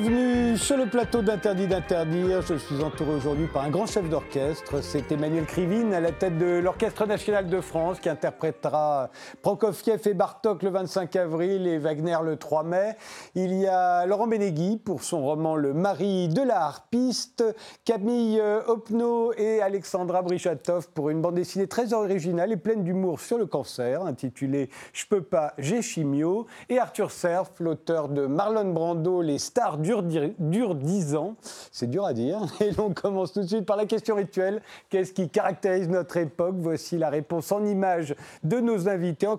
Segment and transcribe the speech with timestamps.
[0.00, 0.29] pewni
[0.60, 2.42] sur le plateau d'Interdit d'interdire.
[2.42, 4.82] Je suis entouré aujourd'hui par un grand chef d'orchestre.
[4.82, 9.10] C'est Emmanuel Krivine à la tête de l'Orchestre national de France qui interprétera
[9.42, 12.96] Prokofiev et Bartok le 25 avril et Wagner le 3 mai.
[13.34, 17.42] Il y a Laurent Benegui pour son roman Le mari de la harpiste,
[17.84, 23.38] Camille Hopno et Alexandra Brichatov pour une bande dessinée très originale et pleine d'humour sur
[23.38, 29.22] le cancer intitulée Je peux pas, j'ai chimio et Arthur Serf, l'auteur de Marlon Brando,
[29.22, 30.02] Les stars dure,
[30.50, 31.36] dure 10 ans.
[31.72, 32.40] C'est dur à dire.
[32.60, 34.62] Et on commence tout de suite par la question rituelle.
[34.88, 36.56] Qu'est-ce qui caractérise notre époque?
[36.58, 39.38] Voici la réponse en images de nos invités, en,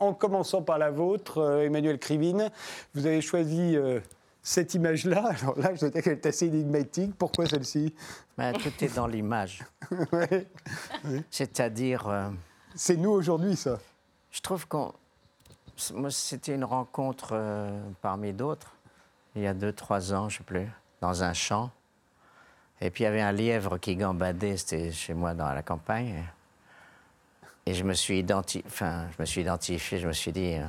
[0.00, 2.50] en commençant par la vôtre, euh, Emmanuel Krivine.
[2.94, 4.00] Vous avez choisi euh,
[4.42, 5.32] cette image-là.
[5.42, 7.14] Alors là, je dois dire qu'elle est assez énigmatique.
[7.16, 7.94] Pourquoi celle-ci?
[8.36, 9.64] Ben, Tout est dans l'image.
[11.30, 12.08] C'est-à-dire.
[12.08, 12.28] Euh,
[12.74, 13.78] C'est nous aujourd'hui, ça.
[14.30, 14.92] Je trouve qu'on.
[15.76, 17.36] C'était une rencontre
[18.00, 18.73] parmi d'autres
[19.34, 20.68] il y a deux, trois ans, je ne sais plus,
[21.00, 21.70] dans un champ.
[22.80, 26.24] Et puis il y avait un lièvre qui gambadait, c'était chez moi dans la campagne.
[27.66, 30.66] Et je me suis, identifié, enfin, je me suis identifié, je me suis dit, euh,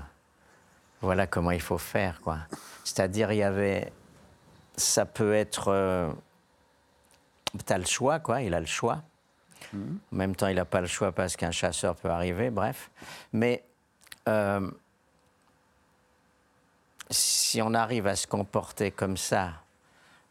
[1.01, 2.37] voilà comment il faut faire, quoi.
[2.83, 3.91] C'est-à-dire, il y avait,
[4.77, 6.09] ça peut être, euh,
[7.65, 9.03] tu as le choix, quoi, il a le choix.
[9.75, 9.97] Mm-hmm.
[10.13, 12.89] En même temps, il n'a pas le choix parce qu'un chasseur peut arriver, bref.
[13.33, 13.63] Mais
[14.29, 14.71] euh,
[17.09, 19.53] si on arrive à se comporter comme ça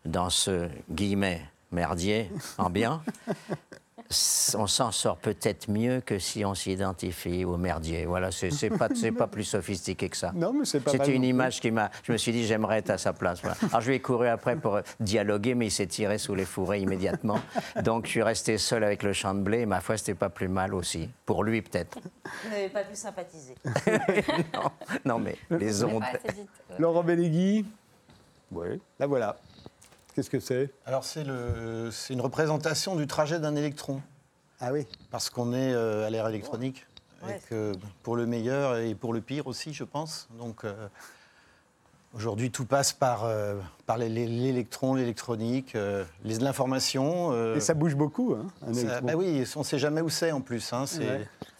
[0.04, 3.02] dans ce guillemet merdier ambiant,
[4.56, 8.06] on s'en sort peut-être mieux que si on s'identifie au merdier.
[8.06, 10.32] Voilà, c'est pas, pas plus sophistiqué que ça.
[10.34, 11.90] Non, mais c'est pas C'était une image qui m'a.
[12.02, 13.42] Je me suis dit, j'aimerais être à sa place.
[13.44, 16.80] Alors je lui ai couru après pour dialoguer, mais il s'est tiré sous les fourrés
[16.80, 17.40] immédiatement.
[17.82, 19.60] Donc je suis resté seul avec le champ de blé.
[19.60, 21.08] Et ma foi, c'était pas plus mal aussi.
[21.26, 21.98] Pour lui, peut-être.
[22.44, 23.54] Vous n'avez pas pu sympathiser.
[25.04, 26.02] non, mais les ondes.
[26.78, 27.64] Laurent Bellégui
[28.52, 29.36] Oui, la voilà.
[30.14, 30.70] Qu'est-ce que c'est?
[30.86, 34.00] Alors c'est une représentation du trajet d'un électron.
[34.60, 36.86] Ah oui Parce qu'on est euh, à l'ère électronique.
[38.02, 40.28] pour le meilleur et pour le pire aussi, je pense.
[40.38, 40.86] Donc euh,
[42.14, 45.76] aujourd'hui, tout passe par, euh, par l'électron, l'électronique,
[46.24, 47.54] l'information.
[47.56, 48.46] et ça bouge beaucoup, hein,
[49.02, 50.72] bah oui, on ne sait jamais où c'est en plus.
[50.72, 50.84] Hein.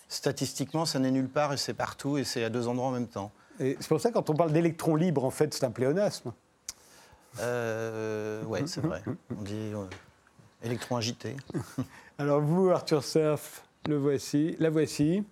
[0.09, 3.09] Statistiquement, ça n'est nulle part et c'est partout et c'est à deux endroits en même
[3.09, 3.33] temps.
[3.59, 6.33] C'est pour ça quand on parle d'électron libre, en fait, c'est un pléonasme.
[7.41, 9.03] Euh, oui, c'est vrai.
[9.37, 9.85] On dit euh,
[10.63, 11.37] électron agité.
[12.19, 15.25] Alors vous, Arthur Surf, le voici, la voici.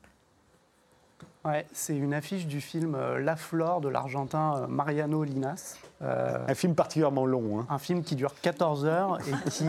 [1.44, 5.76] Ouais, c'est une affiche du film euh, La Flore de l'Argentin Mariano Linas.
[6.00, 7.60] un film particulièrement long.
[7.60, 7.66] Hein.
[7.68, 9.66] Un film qui dure 14 heures et qui,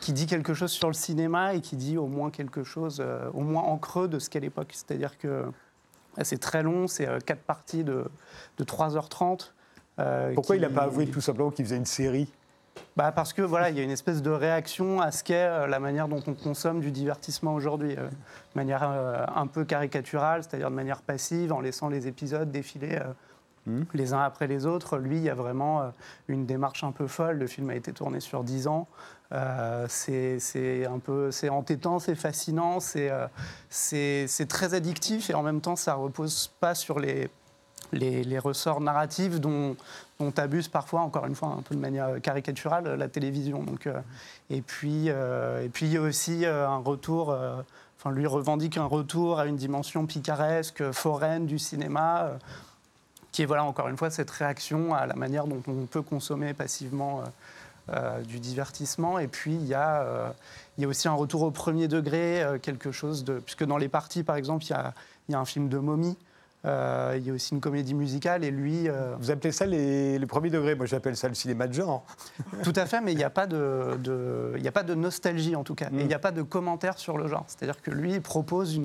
[0.00, 3.02] qui dit quelque chose sur le cinéma et qui dit au moins quelque chose,
[3.34, 4.70] au moins en creux de ce qu'est l'époque.
[4.72, 5.46] C'est-à-dire que
[6.22, 8.04] c'est très long, c'est quatre parties de,
[8.58, 9.52] de 3h30.
[9.98, 12.28] Euh, Pourquoi il n'a pas avoué tout simplement qu'il faisait une série?
[12.96, 15.66] Bah parce que voilà, il y a une espèce de réaction à ce qu'est euh,
[15.66, 20.70] la manière dont on consomme du divertissement aujourd'hui, euh, de manière un peu caricaturale, c'est-à-dire
[20.70, 22.98] de manière passive, en laissant les épisodes défiler
[23.66, 23.82] hmm.
[23.92, 24.96] les uns après les autres.
[24.96, 25.92] Lui, il y a vraiment
[26.28, 27.38] une démarche un peu folle.
[27.38, 28.88] Le film a été tourné sur dix ans.
[29.88, 35.94] c'est un peu, c'est entêtant, c'est fascinant, c'est très addictif et en même temps, ça
[35.94, 37.28] repose pas sur les
[37.92, 39.76] les, ressorts narratifs dont,
[40.18, 43.62] dont abuse parfois, encore une fois, un peu de manière caricaturale, la télévision.
[43.62, 44.00] Donc, euh,
[44.50, 47.36] et, puis, euh, et puis, il y a aussi euh, un retour,
[47.98, 52.32] enfin, lui revendique un retour à une dimension picaresque, foraine du cinéma,
[53.30, 56.54] qui est, voilà, encore une fois, cette réaction à la manière dont on peut consommer
[56.54, 57.22] passivement.
[58.24, 59.18] du divertissement.
[59.18, 60.32] Et puis, il y, a,
[60.78, 63.40] y a aussi un retour au premier degré, quelque chose de...
[63.40, 64.94] Puisque dans les parties, par exemple, il y a,
[65.28, 66.16] il y a un film de momie
[66.64, 68.88] euh, il y a aussi une comédie musicale et lui.
[68.88, 72.04] Euh, Vous appelez ça les, premiers degrés Moi, j'appelle ça le cinéma de genre.
[72.62, 73.98] Tout à fait, mais il n'y a, pas de,
[74.56, 75.86] il a pas de nostalgie en tout cas.
[75.86, 77.44] Et il n'y a pas de commentaire sur le genre.
[77.48, 78.82] C'est-à-dire que lui il propose une,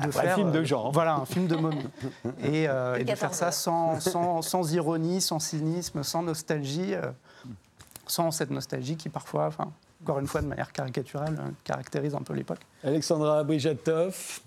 [0.00, 0.90] de faire, un film de genre.
[0.90, 1.86] voilà, un film de momie.
[2.42, 6.94] et, et de faire ça sans, sans, sans, ironie, sans cynisme, sans nostalgie,
[8.06, 9.70] sans cette nostalgie qui parfois, enfin,
[10.02, 12.60] encore une fois de manière caricaturale, caractérise un peu l'époque.
[12.82, 14.40] Alexandra Brijatov.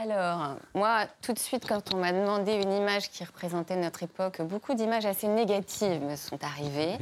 [0.00, 4.40] Alors, moi, tout de suite, quand on m'a demandé une image qui représentait notre époque,
[4.42, 6.96] beaucoup d'images assez négatives me sont arrivées.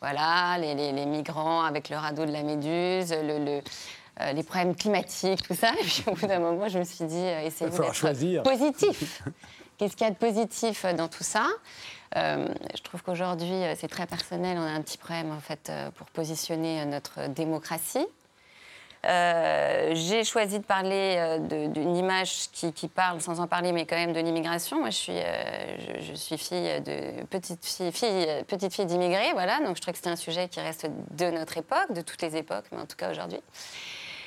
[0.00, 3.60] Voilà, les, migrants avec le radeau de la Méduse, le,
[4.20, 5.72] euh, les problèmes climatiques, tout ça.
[5.80, 9.22] Et puis au bout d'un moment, je me suis dit, euh, essayez d'être positif.
[9.76, 11.46] Qu'est-ce qu'il y a de positif dans tout ça?
[12.16, 14.56] Euh, Je trouve qu'aujourd'hui, c'est très personnel.
[14.58, 18.06] On a un petit problème, en fait, pour positionner notre démocratie.
[19.06, 23.96] Euh, j'ai choisi de parler euh, d'une image qui, parle, sans en parler, mais quand
[23.96, 24.80] même de l'immigration.
[24.80, 26.68] Moi, je suis, euh, fille
[27.30, 29.60] petite fille, petite fille d'immigrés, voilà.
[29.60, 32.36] Donc, je trouvais que c'était un sujet qui reste de notre époque, de toutes les
[32.36, 33.40] époques, mais en tout cas aujourd'hui.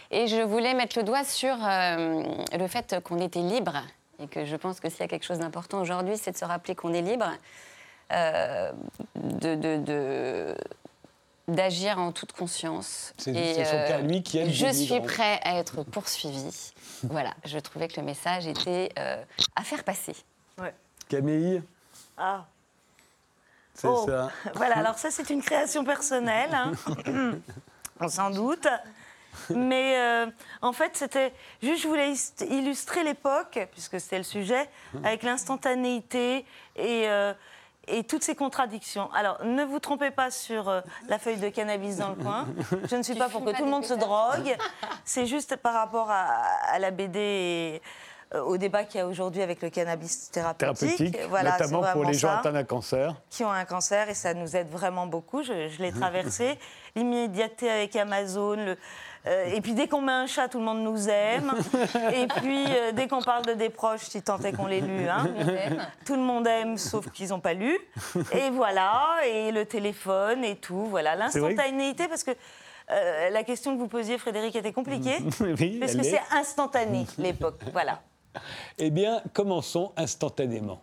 [0.09, 3.83] Et je voulais mettre le doigt sur le fait qu'on était libre
[4.19, 6.45] et que je pense que s'il y a quelque chose d'important aujourd'hui, c'est de se
[6.45, 7.31] rappeler qu'on est libre,
[9.15, 10.55] de-
[11.55, 13.13] d'agir en toute conscience.
[13.17, 15.01] C'est- son cas, lui, qui aime Je suis migrants.
[15.01, 16.71] prêt à être poursuivi.
[17.03, 19.23] voilà, je trouvais que le message était euh,
[19.55, 20.15] à faire passer.
[21.09, 21.61] Camille,
[22.17, 22.45] Ah,
[23.73, 24.05] c'est Oh.
[24.07, 24.29] ça.
[24.55, 26.71] voilà, alors ça c'est une création personnelle, hein.
[27.99, 28.67] on s'en doute.
[29.49, 30.27] Mais euh,
[30.61, 31.33] en fait, c'était
[31.63, 34.69] juste, je voulais is- illustrer l'époque, puisque c'était le sujet,
[35.03, 36.45] avec l'instantanéité
[36.75, 37.33] et, euh,
[37.87, 39.09] et toutes ces contradictions.
[39.13, 42.47] Alors, ne vous trompez pas sur euh, la feuille de cannabis dans le coin.
[42.89, 44.55] Je ne suis pas pour que tout le monde se drogue.
[45.05, 46.25] C'est juste par rapport à,
[46.71, 47.81] à la BD et
[48.33, 50.95] euh, au débat qu'il y a aujourd'hui avec le cannabis thérapeutique.
[50.97, 53.13] Thérapeutique, Voilà, c'est notamment pour les gens ça atteints d'un cancer.
[53.29, 55.43] qui ont un cancer et ça nous aide vraiment beaucoup.
[55.43, 56.57] Je, je l'ai traversé.
[56.95, 58.55] L'immédiateté avec Amazon.
[58.55, 58.77] le-
[59.27, 61.53] euh, et puis dès qu'on met un chat, tout le monde nous aime.
[62.13, 65.07] et puis euh, dès qu'on parle de des proches, si tant est qu'on l'ait lu,
[65.07, 65.27] hein,
[66.05, 67.77] tout le monde aime, sauf qu'ils n'ont pas lu.
[68.33, 70.85] Et voilà, et le téléphone et tout.
[70.85, 72.31] Voilà, l'instantanéité, parce que
[72.91, 75.17] euh, la question que vous posiez, Frédéric, était compliquée.
[75.39, 76.03] Oui, parce que est.
[76.03, 77.61] c'est instantané, l'époque.
[77.71, 78.01] Voilà.
[78.77, 80.81] Eh bien, commençons instantanément.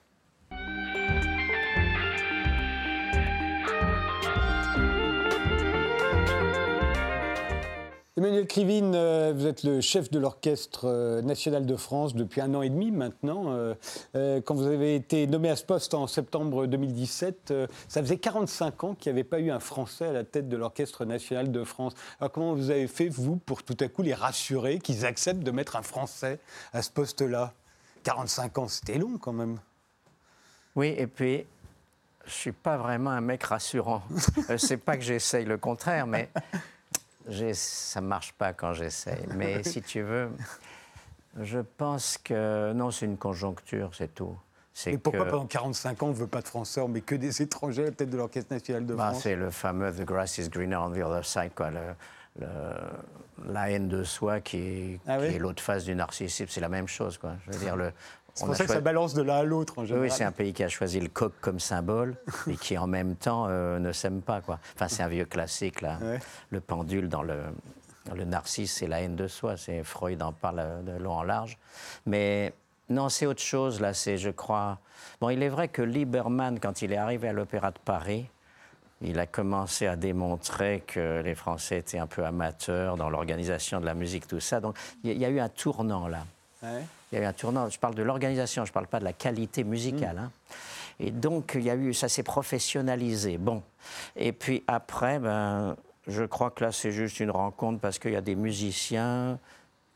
[8.19, 12.53] Emmanuel Krivine, euh, vous êtes le chef de l'Orchestre euh, national de France depuis un
[12.56, 13.53] an et demi maintenant.
[13.53, 18.17] Euh, Quand vous avez été nommé à ce poste en septembre 2017, euh, ça faisait
[18.17, 21.53] 45 ans qu'il n'y avait pas eu un Français à la tête de l'Orchestre national
[21.53, 21.93] de France.
[22.19, 25.53] Alors comment vous avez fait, vous, pour tout à coup les rassurer qu'ils acceptent de
[25.53, 26.41] mettre un Français
[26.73, 27.53] à ce poste-là?
[28.03, 29.61] 45 ans, c'était long quand même.
[30.75, 31.47] Oui, et puis,
[32.26, 34.03] je suis pas vraiment un mec rassurant.
[34.56, 36.31] C'est pas que j'essaye le contraire, mais
[37.54, 39.26] ça marche pas quand j'essaye.
[39.36, 40.30] Mais si tu veux,
[41.40, 44.36] je pense que non, c'est une conjoncture, c'est tout.
[44.86, 47.42] Et pourquoi que- pendant 45 ans on ne veut pas de Français, met que des
[47.42, 50.38] étrangers à la tête de l'Orchestre national de Bah, France c'est le fameux The grass
[50.38, 51.70] is greener on the other side, quoi.
[51.70, 51.94] le-
[52.40, 52.46] le-
[53.52, 56.69] la haine de soi qui est, Ah oui est l'autre face du narcissisme, c'est la
[56.69, 57.32] même chose, quoi.
[57.46, 57.92] Je veux dire, le.
[58.38, 60.08] C'est pour ça que ça balance de l'un à l'autre en Oui, général.
[60.08, 62.17] oui, c'est un pays qui a choisi le coq comme symbole
[62.49, 64.40] et qui en même temps euh, ne s'aime pas.
[64.40, 64.58] Quoi.
[64.75, 65.99] Enfin, c'est un vieux classique, là.
[66.00, 66.19] Ouais.
[66.50, 67.38] Le pendule dans le,
[68.14, 69.56] le narcisse et la haine de soi.
[69.56, 71.58] C'est Freud en parle euh, de long en large.
[72.06, 72.52] Mais
[72.88, 73.93] non, c'est autre chose, là.
[73.94, 74.79] C'est, je crois.
[75.20, 78.29] Bon, il est vrai que Lieberman, quand il est arrivé à l'Opéra de Paris,
[79.00, 83.87] il a commencé à démontrer que les Français étaient un peu amateurs dans l'organisation de
[83.87, 84.61] la musique, tout ça.
[84.61, 86.25] Donc, il y a- il y a eu un tournant, là.
[86.62, 86.82] Ouais.
[87.10, 87.69] Il y a eu un tournant.
[87.69, 90.19] Je parle de l'organisation, je ne parle pas de la qualité musicale.
[90.19, 90.31] hein.
[91.00, 93.38] Et donc, il y a eu, ça s'est professionnalisé.
[93.38, 93.62] Bon.
[94.16, 95.76] Et puis après, ben,
[96.06, 99.38] je crois que là, c'est juste une rencontre parce qu'il y a des musiciens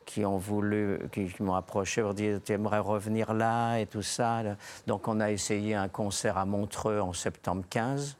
[0.04, 4.42] qui ont voulu, qui, m'ont approché pour dire tu aimerais revenir là et tout ça.
[4.86, 8.16] Donc, on a essayé un concert à Montreux en septembre 15.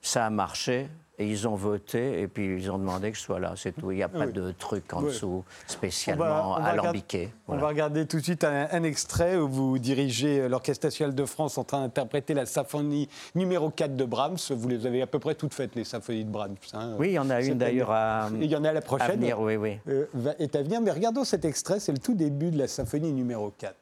[0.00, 0.88] Ça a marché.
[1.18, 3.90] Et ils ont voté, et puis ils ont demandé que je sois là, c'est tout.
[3.90, 4.32] Il n'y a pas oui.
[4.32, 5.06] de truc en Oui.
[5.06, 7.30] dessous On spécialement on alambiqué.
[7.48, 7.62] On Voilà.
[7.62, 11.24] va regarder tout de suite un, un extrait où vous dirigez euh, l'Orchestre national de
[11.24, 14.36] France en train d'interpréter la symphonie numéro 4 de Brahms.
[14.50, 16.56] Vous les avez à peu près toutes faites, les symphonies de Brahms.
[16.74, 16.96] hein.
[16.98, 19.18] Oui, il y en a une d'ailleurs à, il y en a la à prochaine.
[19.18, 19.78] venir, oui, oui.
[19.88, 20.04] euh,
[20.38, 20.82] est à venir.
[20.82, 23.74] Mais regardons cet extrait, c'est le tout début de la symphonie numéro 4.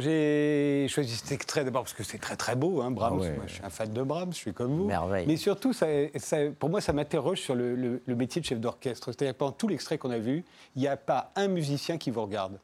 [0.00, 3.18] J'ai choisi cet extrait d'abord parce que c'est très très beau, hein, Brahms.
[3.18, 3.32] Ah ouais.
[3.36, 4.84] Moi, je suis un fan de Brahms, je suis comme vous.
[4.86, 5.26] Merveille.
[5.26, 5.86] Mais surtout, ça,
[6.16, 9.06] ça- pour moi, ça m'interroge sur le, le- le métier de chef d'orchestre.
[9.12, 12.10] C'est-à-dire que pendant tout l'extrait qu'on a vu, il n'y a pas un musicien qui
[12.10, 12.58] vous regarde.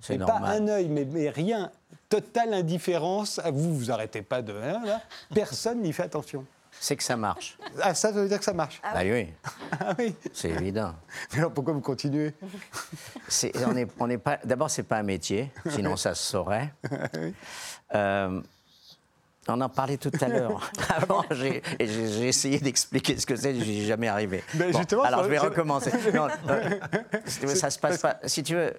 [0.00, 0.62] C'est Et pas normal.
[0.62, 1.70] un œil, mais, mais rien.
[2.08, 3.38] Totale indifférence.
[3.38, 4.52] À vous, vous arrêtez pas de.
[4.52, 5.00] hein, là.
[5.34, 6.44] Personne n'y fait attention.
[6.82, 7.58] C'est que ça marche.
[7.82, 8.80] Ah, ça, ça veut dire que ça marche.
[8.82, 9.28] Ah oui,
[9.78, 10.14] Ah oui.
[10.32, 10.94] c'est évident.
[11.32, 12.32] Mais alors pourquoi vous continuez?
[13.28, 14.38] C'est- on est, on est pas.
[14.44, 16.72] D'abord, c'est pas un métier, sinon ça se saurait.
[17.92, 18.40] Euh,
[19.48, 20.70] on en parlait tout à l'heure.
[20.94, 24.44] Avant, j'ai essayé d'expliquer ce que c'est, j'y ai jamais arrivé.
[24.54, 25.90] Ben, justement, alors ça- je vais recommencer.
[26.14, 26.28] Non,
[27.48, 28.18] ça se passe pas.
[28.26, 28.72] Si tu veux,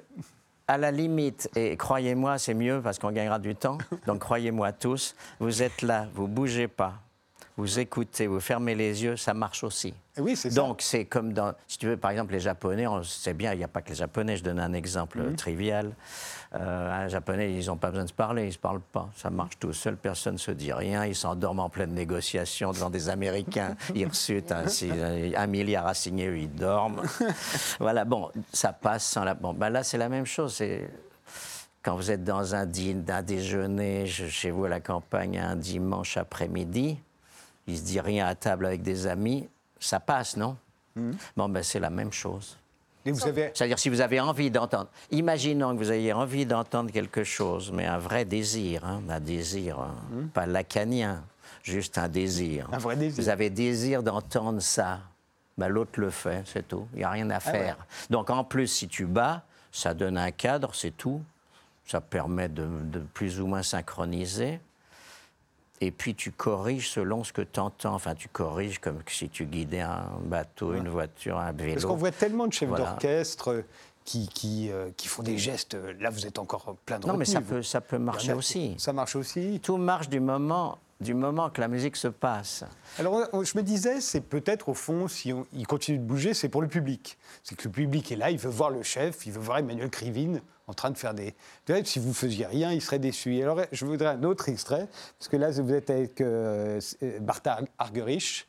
[0.66, 3.78] à la limite, et croyez-moi, c'est mieux parce qu'on gagnera du temps.
[4.08, 6.94] Donc croyez-moi tous, vous êtes là, vous bougez pas,
[7.58, 9.94] vous écoutez, vous fermez les yeux, ça marche aussi.
[10.18, 10.56] Eh Oui, c'est ça.
[10.62, 13.58] Donc, c'est comme dans, si tu veux, par exemple, les Japonais, on sait bien, il
[13.60, 15.36] n'y a pas que les Japonais, je donne un exemple Mhm.
[15.36, 15.92] trivial.
[16.54, 19.10] Euh, un Japonais, ils n'ont pas besoin de se parler, ils ne se parlent pas.
[19.16, 22.90] Ça marche tout seul, personne ne se dit rien, ils s'endorment en pleine négociation devant
[22.90, 27.02] des Américains, ils reçutent un, milliard à signer, eux, ils dorment.
[27.80, 29.34] voilà, bon, ça passe sans la...
[29.34, 30.90] Bon, ben là, c'est la même chose, c'est...
[31.84, 35.56] Quand vous êtes dans un, dîner, un déjeuner je- chez vous à la campagne un
[35.56, 37.00] dimanche après-midi,
[37.72, 39.48] il se dit rien à table avec des amis,
[39.80, 40.58] ça passe, non?
[41.38, 42.58] Bon, ben c'est la même chose.
[43.26, 43.52] Avez.
[43.56, 47.86] C'est-à-dire si vous avez envie d'entendre, imaginons que vous ayez envie d'entendre quelque chose, mais
[47.88, 49.96] un vrai désir, hein, un désir, hein,
[50.34, 51.24] pas lacanien,
[51.64, 52.68] juste un désir.
[52.72, 53.24] Un vrai désir.
[53.24, 55.00] Vous avez désir d'entendre ça,
[55.58, 56.88] ben, l'autre le fait, c'est tout.
[56.94, 57.78] Il n'y a rien à faire.
[58.12, 61.22] Donc en plus, si tu bats, ça donne un cadre, c'est tout.
[61.88, 64.60] Ça permet de, de plus ou moins synchroniser.
[65.84, 67.96] Et puis tu corriges selon ce que tu entends.
[67.96, 71.74] Enfin, tu corriges comme si tu guidais un bateau, une voiture, un vélo.
[71.74, 72.92] Parce qu'on voit tellement de chefs Voilà.
[72.92, 73.66] d'orchestre euh,
[74.06, 75.74] qui, qui, euh, qui font des gestes.
[75.74, 78.76] euh, Là, vous êtes encore plein de Non, mais ça peut, ça peut marcher aussi.
[78.78, 79.60] Ça marche aussi.
[79.64, 82.64] Tout marche du moment, du moment que la musique se passe.
[83.00, 86.50] Alors, je me disais, c'est peut-être au fond, si on, il continue de bouger, c'est
[86.50, 87.18] pour le public.
[87.44, 89.90] C'est que le public est là, il veut voir le chef, il veut voir Emmanuel
[89.90, 91.34] Krivine en train de faire des.
[91.84, 93.36] Si vous faisiez rien, il serait déçu.
[93.36, 94.88] Et alors, je voudrais un autre extrait,
[95.20, 98.48] parce que là, vous êtes avec euh, euh, Bartha Argerich,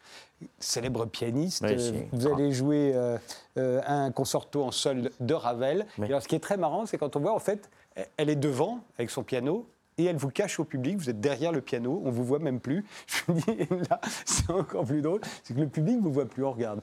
[0.59, 1.65] célèbre pianiste.
[1.67, 3.19] Oui, Euh, vous allez jouer euh,
[3.59, 5.87] euh, un concerto en sol de Ravel.
[5.99, 6.07] Oui.
[6.07, 7.71] Et alors, ce qui est très marrant, c'est quand on voit, en fait,
[8.17, 9.67] elle est devant avec son piano.
[9.99, 12.61] Et elle vous cache au public, vous êtes derrière le piano, on vous voit même
[12.61, 12.85] plus.
[13.07, 16.29] Je me dis, là, c'est encore plus drôle, c'est que le public ne vous voit
[16.29, 16.81] plus, on regarde.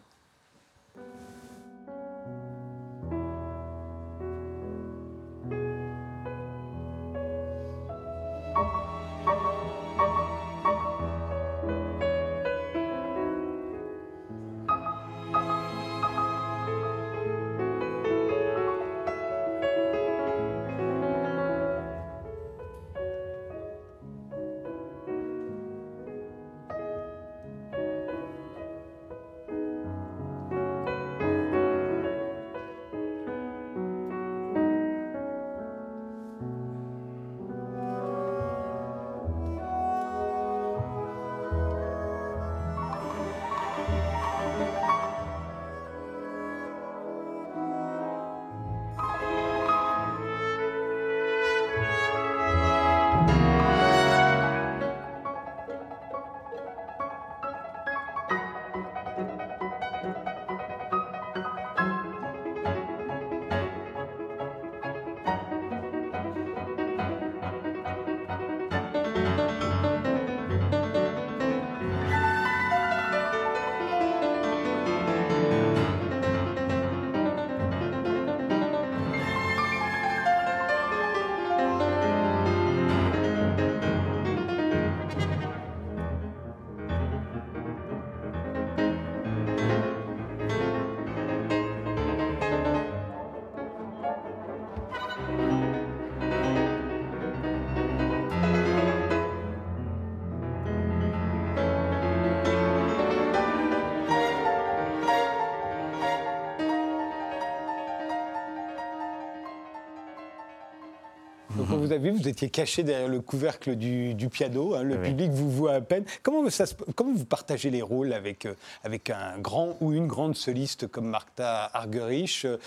[111.89, 115.09] Vous a vu, vous étiez caché derrière le couvercle du, du piano, hein, le Oui.
[115.09, 116.03] public vous voit à peine.
[116.23, 118.53] Comment, ça se- comment vous partagez les rôles avec, euh,
[118.83, 122.57] avec un grand ou une grande soliste comme Martha Argerich euh,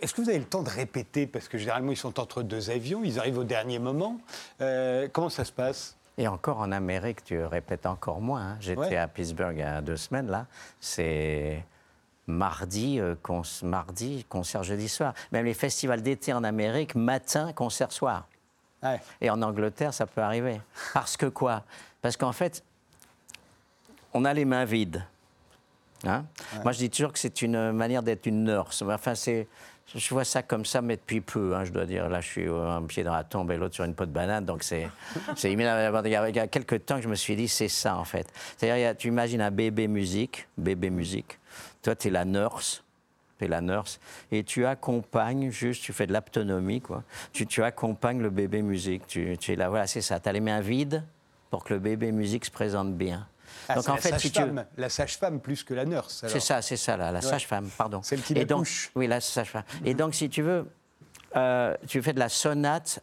[0.00, 2.70] Est-ce que vous avez le temps de répéter Parce que généralement, ils sont entre deux
[2.70, 4.18] avions, ils arrivent au dernier moment.
[4.60, 5.96] Euh, comment ça se passe?
[6.18, 8.42] Et encore en Amérique, tu répètes encore moins.
[8.52, 8.56] hein.
[8.60, 8.96] J'étais Ouais.
[8.96, 10.46] à Pittsburgh il y a deux semaines, là.
[10.80, 11.64] C'est
[12.26, 13.14] mardi, euh,
[13.62, 15.14] mardi, concert jeudi soir.
[15.32, 18.28] Même les festivals d'été en Amérique, matin, concert soir.
[18.82, 19.00] Ouais.
[19.20, 20.60] Et en Angleterre, ça peut arriver.
[20.94, 21.64] Parce que quoi?
[22.00, 22.62] Parce qu'en fait,
[24.14, 25.04] on a les mains vides.
[26.06, 26.24] Hein?
[26.62, 28.82] Moi, je dis toujours que c'est une manière d'être une nurse.
[28.82, 29.46] Enfin, c'est,
[29.94, 32.08] je vois ça comme ça, mais depuis peu, hein, je dois dire.
[32.08, 34.44] Là, je suis un pied dans la tombe et l'autre sur une peau de banane,
[34.44, 34.88] donc c'est,
[35.36, 35.64] c'est il y
[36.38, 38.26] a quelques temps que je me suis dit, c'est ça en fait.
[38.56, 41.38] C'est-à-dire, tu imagines un bébé musique, bébé musique.
[41.82, 42.82] Toi, tu es la nurse
[43.40, 43.98] tu es la nurse,
[44.30, 47.02] et tu accompagnes, juste, tu fais de l'aptonomie, quoi.
[47.32, 49.06] Tu, tu accompagnes le bébé musique.
[49.06, 50.20] Tu, tu es là, voilà, c'est ça.
[50.20, 51.02] Tu as les mains vides
[51.50, 53.26] pour que le bébé musique se présente bien.
[53.68, 54.40] Ah, donc en fait, si tu...
[54.76, 56.24] la sage-femme plus que la nurse.
[56.28, 58.02] C'est ça, c'est ça, la, la sage-femme, pardon.
[58.02, 59.64] Celle qui et donc, Oui, la sage-femme.
[59.84, 60.66] Et donc, si tu veux,
[61.36, 63.02] euh, tu fais de la sonate,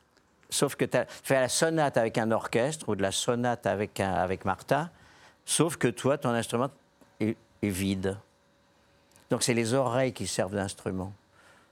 [0.50, 4.14] sauf que tu fais la sonate avec un orchestre ou de la sonate avec, un,
[4.14, 4.90] avec Martha,
[5.46, 6.70] sauf que toi, ton instrument
[7.20, 8.18] est, est vide.
[9.30, 11.14] Donc c'est les oreilles qui servent d'instrument.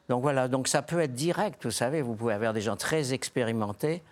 [0.09, 3.13] Donc voilà, donc ça peut être direct, vous savez, vous pouvez avoir des gens très
[3.13, 4.03] expérimentés.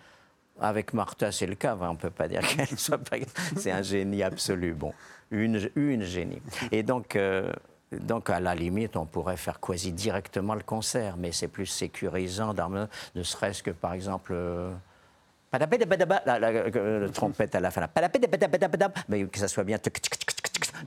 [0.60, 3.16] Avec Martha, c'est le cas, on ne peut pas dire qu'elle soit pas...
[3.56, 4.92] C'est un génie absolu, bon,
[5.32, 6.40] une, une génie.
[6.70, 7.52] Et donc, euh,
[7.90, 12.54] donc, à la limite, on pourrait faire quasi directement le concert, mais c'est plus sécurisant,
[12.54, 14.32] ne serait-ce que, par exemple...
[14.34, 14.72] Euh,
[15.52, 17.86] la, la, la, trompette à la fin,
[19.08, 19.78] mais que ça soit bien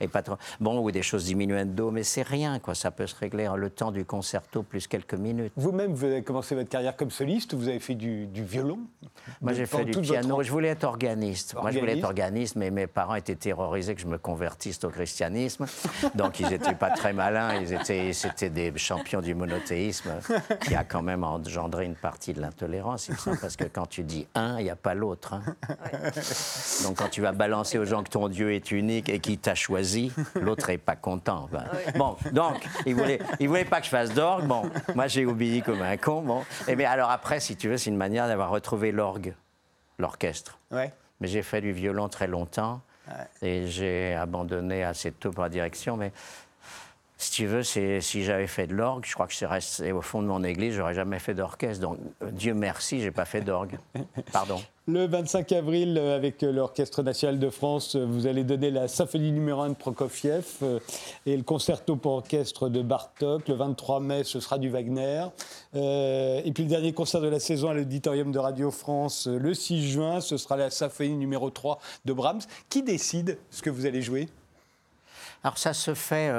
[0.00, 0.36] et pas trop.
[0.60, 2.74] Bon, ou des choses diminuendo, mais c'est rien, quoi.
[2.74, 5.52] Ça peut se régler en le temps du concerto plus quelques minutes.
[5.56, 8.78] Vous-même, vous avez commencé votre carrière comme soliste, vous avez fait du, violon
[9.40, 10.42] Moi, j'ai fait du piano.
[10.42, 11.54] Je voulais être organiste.
[11.54, 14.90] Moi, je voulais être organiste, mais mes parents étaient terrorisés que je me convertisse au
[14.90, 15.66] christianisme.
[16.14, 17.60] Donc, ils n'étaient pas très malins.
[17.60, 20.10] Ils étaient, c'était des champions du monothéisme,
[20.66, 24.58] qui a quand même engendré une partie de l'intolérance, parce que quand tu dis un,
[24.58, 25.34] il n'y a pas l'autre.
[25.34, 25.42] Hein.
[26.84, 29.54] Donc, quand tu vas balancer aux gens que ton Dieu est unique et qu'il t'a
[29.54, 29.87] choisi,
[30.40, 31.48] l'autre n'est pas content.
[31.96, 34.46] Bon, donc, il ne voulait, il voulait pas que je fasse d'orgue.
[34.46, 34.62] Bon,
[34.94, 36.22] moi, j'ai oublié comme un con.
[36.22, 36.44] Bon.
[36.66, 39.34] Et mais alors après, si tu veux, c'est une manière d'avoir retrouvé l'orgue,
[39.98, 40.58] l'orchestre.
[40.70, 40.92] Ouais.
[41.20, 42.80] Mais j'ai fait du violon très longtemps.
[43.40, 45.96] Et j'ai abandonné assez tôt pour la direction.
[45.96, 46.12] Mais
[47.18, 50.22] si tu veux, si j'avais fait de l'orgue, je crois que je resté au fond
[50.22, 51.82] de mon église, j'aurais jamais fait d'orchestre.
[51.82, 51.98] Donc,
[52.30, 53.76] Dieu merci, j'ai pas fait d'orgue.
[54.32, 54.60] Pardon.
[54.86, 58.88] Le 25 avril, euh, avec euh, l'Orchestre national de France, euh, vous allez donner la
[58.88, 60.46] symphonie numéro 1 de Prokofiev
[61.26, 63.48] et le concerto pour orchestre de Bartok.
[63.48, 65.26] Le 23 mai, ce sera du Wagner.
[65.74, 69.90] et puis le dernier concert de la saison à l'Auditorium de Radio France, le 6
[69.90, 72.40] juin, ce sera la symphonie numéro 3 de Brahms.
[72.70, 74.30] Qui décide ce que vous allez jouer?
[75.44, 76.32] Alors ça se fait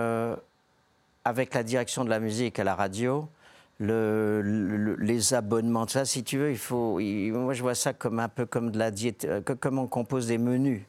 [1.29, 3.29] avec la direction de la musique à la radio,
[3.77, 6.99] le, les abonnements, ça, si tu veux, il faut.
[6.99, 10.25] moi, je vois ça comme un peu comme de la diète, euh, comme on compose
[10.25, 10.81] des menus.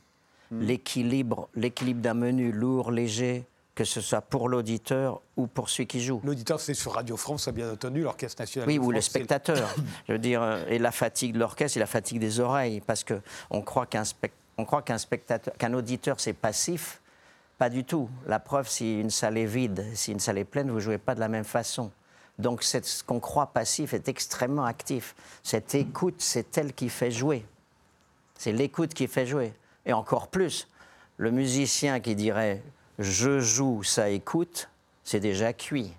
[0.51, 0.63] Hmm.
[0.63, 6.01] L'équilibre, l'équilibre d'un menu lourd, léger, que ce soit pour l'auditeur ou pour celui qui
[6.01, 6.23] joue.
[6.25, 8.67] L'auditeur, c'est sur Radio France, bien entendu, l'Orchestre national.
[8.67, 9.69] Oui, ou le spectateur.
[10.09, 13.05] je veux dire, euh, et la fatigue de l'orchestre et la fatigue des oreilles, parce
[13.05, 14.05] qu'on on croit qu'un
[14.99, 17.00] spectateur, qu'un auditeur, c'est passif.
[17.61, 18.09] Pas du tout.
[18.27, 20.97] La preuve, si une salle est vide, si une salle est pleine, vous ne jouez
[20.97, 21.93] pas de la même façon.
[22.39, 25.15] Donc ce qu'on croit passif est extrêmement actif.
[25.43, 27.45] Cette écoute, c'est elle qui fait jouer.
[28.39, 29.53] C'est l'écoute qui fait jouer.
[29.85, 30.69] Et encore plus,
[31.19, 32.63] le musicien qui dirait
[32.99, 34.71] je joue, ça écoute,
[35.05, 35.93] c'est déjà cuit.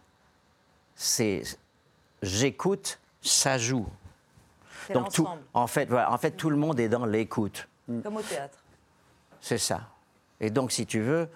[0.96, 1.44] C'est
[2.24, 3.86] j'écoute, ça joue.
[4.92, 7.68] Donc tout, en fait, en fait, tout le monde est dans l'écoute.
[8.02, 8.58] Comme au théâtre.
[9.40, 9.92] C'est ça.
[10.40, 11.30] Et donc, si tu veux,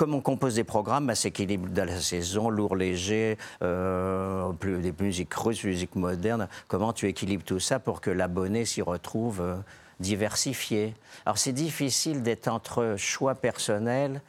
[0.00, 4.78] comme on compose des programmes, bah, c'est équilibre de la saison, lourd, léger, euh, plus,
[4.78, 6.48] des musiques russes, musique moderne.
[6.68, 9.56] Comment tu équilibres tout ça pour que l'abonné s'y retrouve euh,
[9.98, 10.94] diversifié?
[11.26, 14.22] Alors c'est difficile d'être entre choix personnel,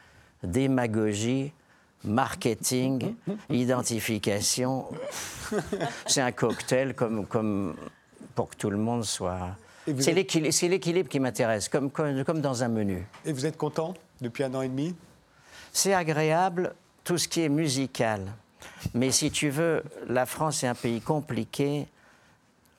[0.44, 1.54] démagogie,
[2.04, 3.16] marketing,
[3.50, 4.88] identification.
[6.06, 7.76] c'est un cocktail comme, comme
[8.36, 9.56] pour que tout le monde soit...
[10.00, 10.12] C'est
[10.68, 13.08] l'équilibre qui m'intéresse, comme, comme, comme dans un menu.
[13.24, 14.94] Et vous êtes content depuis un an et demi?
[15.72, 18.22] C'est agréable tout ce qui est musical.
[18.94, 21.88] Mais si tu veux, la France est un pays compliqué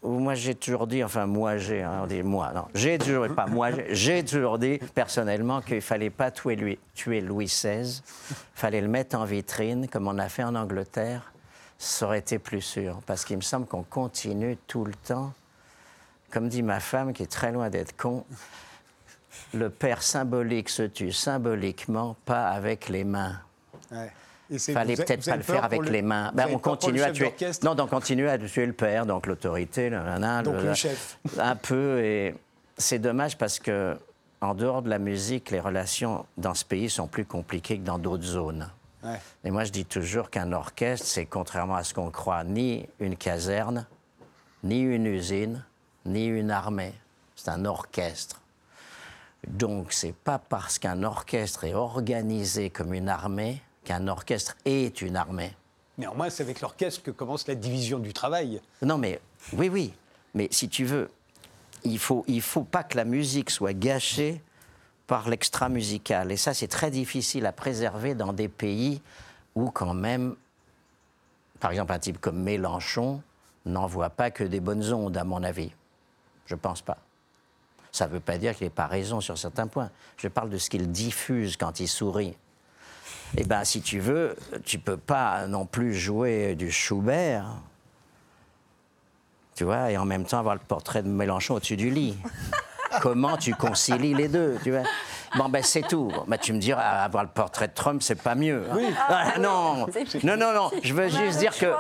[0.02, 4.24] moi j'ai toujours dit, enfin moi j'ai, hein, moi, non, j'ai toujours, pas moi, j'ai
[4.24, 8.02] toujours dit personnellement qu'il fallait pas tuer, tuer Louis XVI,
[8.55, 11.33] fallait le mettre en vitrine comme on a fait en Angleterre,
[11.78, 13.00] ça aurait été plus sûr.
[13.07, 15.33] Parce qu'il me semble qu'on continue tout le temps,
[16.31, 18.24] comme dit ma femme qui est très loin d'être con,
[19.54, 23.40] le père symbolique se tue symboliquement, pas avec les mains.
[24.50, 26.30] Il fallait peut-être pas le faire avec les mains.
[26.34, 27.34] Ben, on continue à tuer.
[27.62, 31.18] Non, donc continuer à tuer le père, donc l'autorité, le, donc le, chef.
[31.38, 32.34] Un peu et
[32.76, 33.96] c'est dommage parce que
[34.40, 37.98] en dehors de la musique, les relations dans ce pays sont plus compliquées que dans
[37.98, 38.68] d'autres zones.
[39.44, 43.16] Et moi, je dis toujours qu'un orchestre, c'est contrairement à ce qu'on croit, ni une
[43.16, 43.86] caserne,
[44.62, 45.64] ni une usine,
[46.06, 46.94] ni une armée.
[47.34, 48.41] C'est un orchestre.
[49.48, 55.16] Donc, c'est pas parce qu'un orchestre est organisé comme une armée qu'un orchestre est une
[55.16, 55.52] armée.
[55.98, 58.61] Néanmoins, c'est avec l'orchestre que commence la division du travail.
[58.81, 59.20] Non, mais
[59.52, 59.92] oui, oui.
[60.35, 61.11] Mais si tu veux,
[61.85, 64.40] il faut, il faut pas que la musique soit gâchée
[65.07, 66.33] par l'extra musical.
[66.33, 69.02] Et ça, c'est très difficile à préserver dans des pays
[69.55, 70.37] où, quand même,
[71.61, 73.22] par exemple, un type comme Mélenchon
[73.66, 75.72] n'envoie pas que des bonnes ondes, à mon avis.
[76.46, 76.98] Je pense pas.
[77.92, 79.90] Ça ne veut pas dire qu'il n'ait pas raison sur certains points.
[80.16, 82.35] Je parle de ce qu'il diffuse quand il sourit.
[83.37, 87.46] Eh bien, si tu veux, tu peux pas non plus jouer du Schubert,
[89.55, 92.16] tu vois, et en même temps avoir le portrait de Mélenchon au-dessus du lit.
[93.02, 94.83] Comment tu concilies les deux, tu vois?
[95.37, 96.12] Bon, ben c'est tout.
[96.28, 98.64] Ben, tu me diras, avoir le portrait de Trump, c'est pas mieux.
[98.74, 98.87] Oui.
[99.40, 99.87] non,
[100.24, 100.70] non, non, non.
[100.83, 101.72] Je veux juste dire que,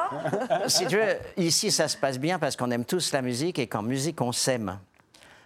[0.68, 3.66] si tu veux, ici, ça se passe bien parce qu'on aime tous la musique et
[3.66, 4.78] qu'en musique, on s'aime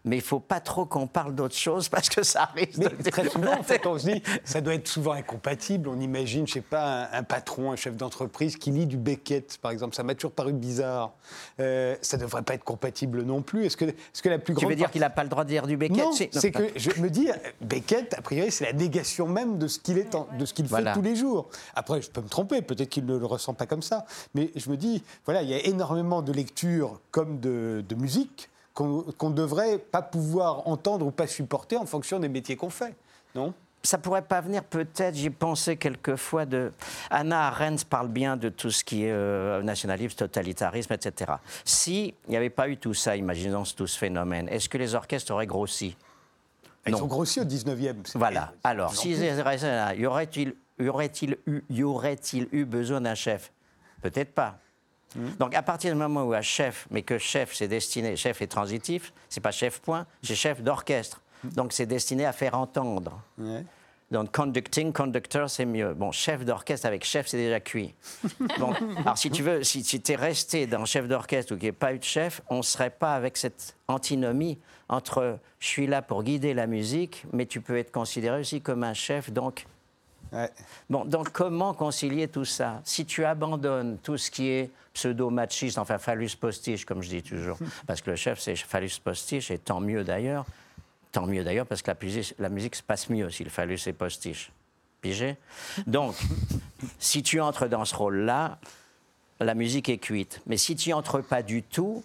[0.06, 3.10] mais il faut pas trop qu'on parle d'autre chose parce que ça risque mais de...
[3.10, 5.88] Très souvent, en fait, on se dit, ça doit être souvent incompatible.
[5.88, 9.72] On imagine, je sais pas, un, patron, un chef d'entreprise qui lit du Beckett, par
[9.72, 9.96] exemple.
[9.96, 11.12] Ça m'a toujours paru bizarre.
[11.58, 13.66] Euh, ça devrait pas être compatible non plus.
[13.66, 14.64] Est-ce que, est que la plus grande...
[14.64, 15.98] Tu veux dire qu'il n'a pas le droit de lire du Beckett?
[15.98, 17.28] Non, c'est que je me dis,
[17.60, 20.92] Beckett, a priori, c'est la négation même de ce qu'il est, de ce qu'il fait
[20.94, 21.48] tous les jours.
[21.74, 24.06] Après, je peux me tromper, peut-être qu'il ne le ressent pas comme ça.
[24.34, 28.48] Mais je me dis, voilà, il y a énormément de lectures comme de, de musique
[28.76, 32.94] qu'on ne devrait pas pouvoir entendre ou pas supporter en fonction des métiers qu'on fait,
[33.34, 33.54] non?
[33.82, 36.72] Ça pourrait pas venir peut-être, j'y pensais quelquefois, de...
[37.08, 41.32] Anna Arendt parle bien de tout ce qui est euh, nationalisme, totalitarisme, etc.
[41.64, 44.94] Si il n'y avait pas eu tout ça, imaginons tout ce phénomène, est-ce que les
[44.94, 45.96] orchestres auraient grossi?
[46.86, 47.94] Ils ont grossi au 19e.
[48.14, 48.52] Voilà.
[48.62, 52.18] Alors, s'ils là, y aurait-il y aurait-il eu, y aurait
[52.52, 53.52] eu besoin d'un chef?
[54.02, 54.58] Peut-être pas.
[55.14, 55.28] Hmm.
[55.38, 58.46] Donc à partir du moment où un chef, mais que chef c'est destiné, chef est
[58.46, 61.22] transitif, c'est pas chef point, c'est chef d'orchestre.
[61.44, 61.48] Hmm.
[61.50, 63.20] Donc c'est destiné à faire entendre.
[64.12, 65.92] Donc conducting, conductor, c'est mieux.
[65.94, 67.94] Bon, chef d'orchestre avec chef, c'est déjà cuit.
[68.58, 71.68] Bon, alors si tu veux, si, tu es resté dans chef d'orchestre ou qu'il n'y
[71.70, 75.86] ait pas eu de chef, on ne serait pas avec cette antinomie entre je suis
[75.88, 79.66] là pour guider la musique, mais tu peux être considéré aussi comme un chef, donc
[80.90, 82.80] Bon, donc comment concilier tout ça?
[82.84, 88.00] Si tu abandonnes tout ce qui est pseudo-machiste, enfin phallus-postiche, comme je dis toujours, parce
[88.00, 90.44] que le chef c'est phallus-postiche, et tant mieux d'ailleurs,
[91.12, 93.80] tant mieux d'ailleurs parce que la musique, la musique se passe mieux si le phallus
[93.86, 94.52] est postiche.
[95.00, 95.36] Pigé?
[95.86, 96.14] Donc,
[96.98, 98.58] si tu entres dans ce rôle-là,
[99.40, 100.40] la musique est cuite.
[100.46, 102.04] Mais si tu entres pas du tout,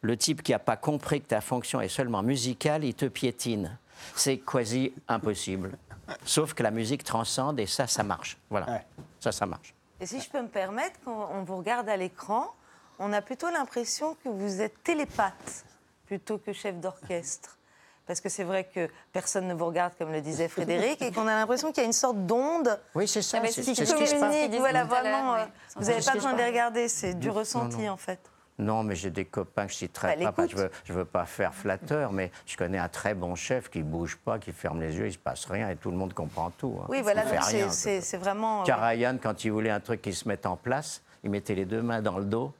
[0.00, 3.78] le type qui n'a pas compris que ta fonction est seulement musicale, il te piétine.
[4.14, 5.78] C'est quasi impossible.
[6.24, 8.38] Sauf que la musique transcende et ça, ça marche.
[8.50, 8.82] Voilà.
[9.20, 9.74] Ça, ça marche.
[10.00, 12.52] Et si je peux me permettre, quand on vous regarde à l'écran,
[12.98, 15.64] on a plutôt l'impression que vous êtes télépathe
[16.06, 17.58] plutôt que chef d'orchestre.
[18.06, 21.26] Parce que c'est vrai que personne ne vous regarde, comme le disait Frédéric, et qu'on
[21.26, 22.78] a l'impression qu'il y a une sorte d'onde.
[22.94, 23.40] Oui, c'est ça.
[23.50, 24.54] C'est qui communique.
[24.58, 25.36] Voilà, vraiment.
[25.76, 28.20] Vous n'avez pas besoin de les regarder, c'est du ressenti, en fait.
[28.58, 31.52] Non, mais j'ai des copains que je citerai bah, pas, je veux, veux pas faire
[31.52, 35.06] flatteur, mais je connais un très bon chef qui bouge pas, qui ferme les yeux,
[35.08, 36.78] il se passe rien et tout le monde comprend tout.
[36.80, 36.86] Hein.
[36.88, 38.62] Oui, voilà, c'est vraiment.
[38.62, 41.64] Euh, Karajan, quand il voulait un truc qui se mette en place, il mettait les
[41.64, 42.54] deux mains dans le dos,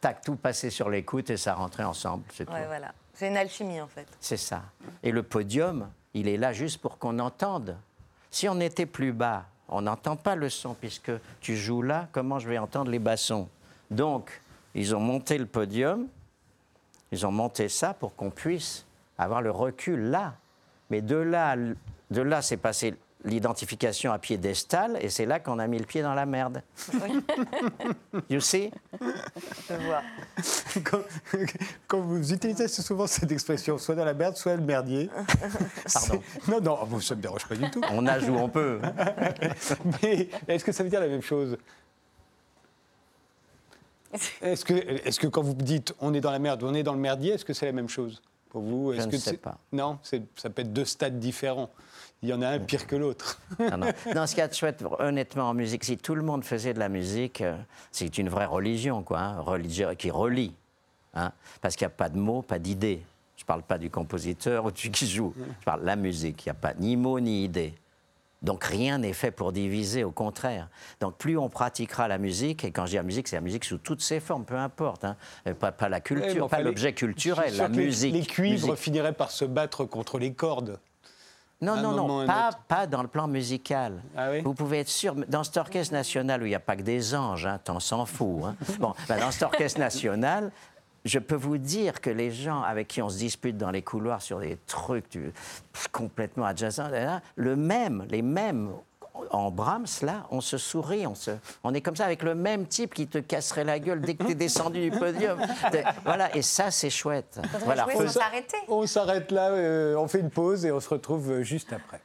[0.00, 2.22] tac, tout passait sur l'écoute et ça rentrait ensemble.
[2.32, 2.92] C'est voilà.
[3.14, 4.06] C'est une alchimie en fait.
[4.20, 4.62] C'est ça.
[5.02, 7.76] Et le podium, il est là juste pour qu'on entende.
[8.30, 12.38] Si on était plus bas, on n'entend pas le son puisque tu joues là, comment
[12.38, 13.48] je vais entendre les bassons?
[13.90, 14.40] Donc,
[14.74, 16.08] ils ont monté le podium,
[17.10, 18.86] ils ont monté ça pour qu'on puisse
[19.18, 20.34] avoir le recul là.
[20.90, 21.56] Mais de là,
[22.10, 26.02] de là, c'est passé l'identification à piédestal, et c'est là qu'on a mis le pied
[26.02, 26.62] dans la merde.
[26.94, 27.24] Oui.
[28.30, 28.70] you see?
[29.68, 30.02] Je vois.
[31.86, 35.08] Quand, vous utilisez souvent cette expression, soit dans la merde, soit le merdier.
[35.92, 36.22] Pardon.
[36.48, 37.80] Non, non, ça ne me dérange pas du tout.
[37.92, 38.80] On a où on peut.
[40.02, 41.56] Mais est-ce que ça veut dire la même chose?
[44.42, 46.82] est-ce que, est que quand vous dites on est dans la merde ou on est
[46.82, 48.92] dans le merdier, est-ce que c'est la même chose pour vous?
[48.92, 49.58] Je ne sais pas.
[49.72, 51.70] Non, ça peut être deux stades différents.
[52.22, 53.40] Il y en a un pire que l'autre.
[53.58, 53.78] non,
[54.14, 54.26] non.
[54.26, 56.78] ce qu'il y a de chouette, honnêtement, en musique, si tout le monde faisait de
[56.78, 57.56] la musique, euh,
[57.90, 60.54] c'est une vraie religion, quoi, hein, religion qui relie.
[61.14, 63.02] Hein, parce qu'il n'y a pas de mots, pas d'idées.
[63.36, 65.34] Je ne parle pas du compositeur ou du qui joue.
[65.36, 66.46] Je parle de la musique.
[66.46, 67.74] Il n'y a pas ni mots ni idées.
[68.42, 70.68] Donc rien n'est fait pour diviser, au contraire.
[71.00, 73.64] Donc plus on pratiquera la musique, et quand je dis la musique, c'est la musique
[73.64, 75.16] sous toutes ses formes, peu importe, hein.
[75.54, 78.14] pas, la culture, pas l'objet culturel, la musique.
[78.14, 80.78] Les, cuivres finiraient par se battre contre les cordes.
[81.62, 84.02] Non, non, non, pas, pas, dans le plan musical.
[84.16, 86.82] Ah Vous pouvez être sûr, dans cet orchestre national où il n'y a pas que
[86.82, 88.42] des anges, hein, t'en s'en fous.
[88.44, 88.56] Hein.
[88.80, 90.50] Bon, ben, dans cet orchestre national,
[91.04, 94.22] je peux vous dire que les gens avec qui on se dispute dans les couloirs
[94.22, 95.32] sur des trucs du-
[95.90, 96.88] complètement adjacents,
[97.36, 98.70] le même, les mêmes,
[99.30, 101.32] en Brahms, là, on se sourit, on, se,
[101.64, 104.24] on est comme ça avec le même type qui te casserait la gueule dès que
[104.24, 105.38] tu es descendu du podium.
[106.04, 107.40] Voilà, et ça, c'est chouette.
[107.64, 107.86] Voilà.
[107.92, 108.56] jouer s'arrêter.
[108.68, 112.00] On s'arrête là, euh, on fait une pause et on se retrouve euh, juste après.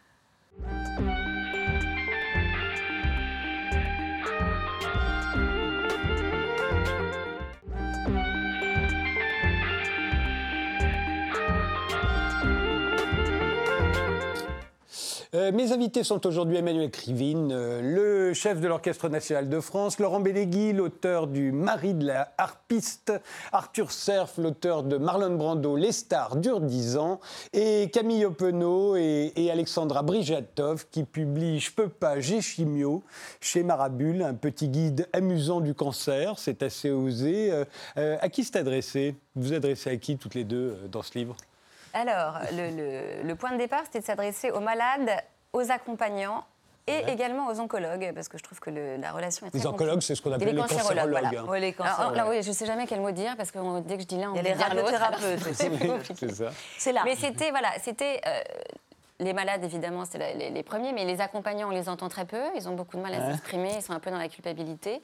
[15.33, 19.99] Euh, mes invités sont aujourd'hui Emmanuel Krivine, euh, le chef de l'Orchestre national de France,
[19.99, 23.11] Laurent Bellégui, l'auteur du Mari de la harpiste,
[23.51, 27.19] Arthur Serf, l'auteur de Marlon Brando, Les stars durent 10 ans,
[27.51, 33.03] et Camille Openot et, Alexandra Brijatov qui publient Je peux pas, j'ai chimio
[33.41, 37.51] chez Marabule, un petit guide amusant du cancer, c'est assez osé.
[37.97, 39.15] Euh, à qui c'est adressé?
[39.35, 41.35] Vous adressez à qui toutes les deux dans ce livre?
[42.01, 45.09] Alors, le, le- le point de départ, c'était de s'adresser aux malades,
[45.53, 46.43] aux accompagnants
[46.89, 49.67] et également aux oncologues, parce que je trouve que le- la relation est très Les
[49.67, 51.21] oncologues, c'est ce qu'on appelle les cancérologues, cancérologues.
[51.21, 51.39] voilà.
[51.41, 51.45] hein.
[51.51, 52.15] Ouais, les Alors, cancérologues.
[52.17, 54.17] là, oui, je ne sais jamais quel mot dire, parce que dès que je dis
[54.17, 55.77] l'un, on les alors radiothérapeutes C'est aussi.
[55.77, 56.27] plus compliqué.
[56.29, 56.49] C'est ça.
[56.77, 57.01] C'est là.
[57.03, 58.39] Mais c'était, voilà, c'était euh,
[59.19, 60.03] les malades, évidemment,
[60.37, 62.41] les, les premiers, mais les accompagnants, on les entend très peu.
[62.55, 65.01] Ils ont beaucoup de mal à s'exprimer, ils sont un peu dans la culpabilité.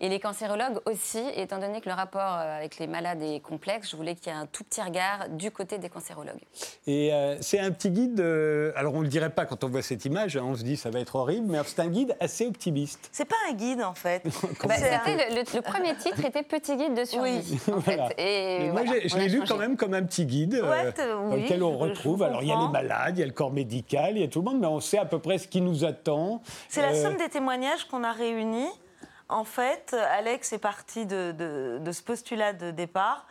[0.00, 3.90] Et les cancérologues aussi, étant donné que le rapport euh, avec les malades est complexe,
[3.90, 6.38] je voulais qu'il y ait un tout petit regard du côté des cancérologues.
[6.86, 9.68] Et euh, c'est un petit guide, euh, alors on ne le dirait pas quand on
[9.68, 12.16] voit cette image, hein, on se dit ça va être horrible, mais c'est un guide
[12.20, 13.08] assez optimiste.
[13.10, 14.22] C'est pas un guide en fait.
[14.68, 17.58] Bah, un- le, le- le premier titre était Petit guide de survie.
[17.72, 17.96] en fait.
[17.96, 18.08] Voilà.
[18.18, 20.92] Et Mais moi, voilà, je l'ai lu quand même comme un petit guide euh, Ouais,
[20.92, 22.22] t'es- dans oui, lequel on retrouve.
[22.22, 24.28] Alors, il y a les malades, il y a le corps médical, il y a
[24.28, 26.40] tout le monde, mais on sait à peu près ce qui nous attend.
[26.68, 28.68] C'est la Euh, somme des témoignages qu'on a réunis.
[29.28, 33.26] En fait, Alex est parti de, de- de ce postulat de départ.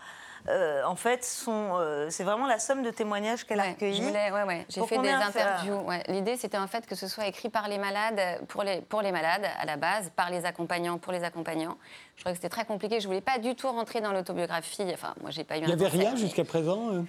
[0.49, 3.97] Euh, en fait, euh, c'est vraiment la somme de témoignages qu'elle a recueillis.
[3.97, 4.65] je voulais- ouais, ouais.
[4.69, 5.79] J'ai fait des interviews.
[5.81, 6.03] ouais.
[6.07, 9.11] L'idée, c'était en fait que ce soit écrit par les malades, pour les, pour les
[9.11, 11.77] malades à la base, par les accompagnants, pour les accompagnants.
[12.15, 13.01] Je trouvais que c'était très compliqué.
[13.01, 14.85] Je voulais pas du tout rentrer dans l'autobiographie.
[14.93, 15.61] Enfin, moi, j'ai pas eu.
[15.61, 17.01] Il n'y avait rien mais- jusqu'à présent euh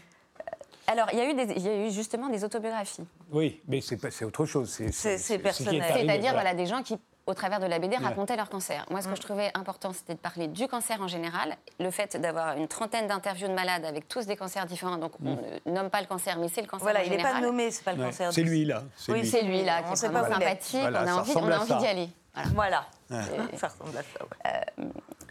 [0.89, 3.07] Alors, il y a eu, des- il y a eu justement des autobiographies.
[3.31, 4.71] Oui, mais c'est autre chose.
[4.91, 5.85] C'est- personnel.
[5.87, 6.33] C'est-à-dire voilà.
[6.33, 6.99] voilà, des gens qui,
[7.29, 8.87] au travers de la BD, racontaient leur cancer.
[8.91, 9.11] Moi, ce Mm.
[9.11, 11.57] que je trouvais important, c'était de parler du cancer en général.
[11.79, 14.97] Le fait d'avoir une trentaine d'interviews de malades avec tous des cancers différents.
[14.97, 15.37] Donc, on
[15.67, 17.35] ne nomme pas le cancer, mais c'est le cancer Voilà, en il n'est général.
[17.35, 18.33] pas nommé, c'est pas le Ouais, cancer.
[18.33, 18.83] C'est lui, là.
[19.09, 19.27] Oui.
[19.27, 20.81] C'est lui, là, On qui est sympathique.
[20.81, 21.09] Voilà, on
[21.51, 22.09] a envie, d'y aller.
[22.55, 22.85] Voilà.
[23.11, 23.25] Voilà.
[23.57, 24.85] Ça ressemble à ça.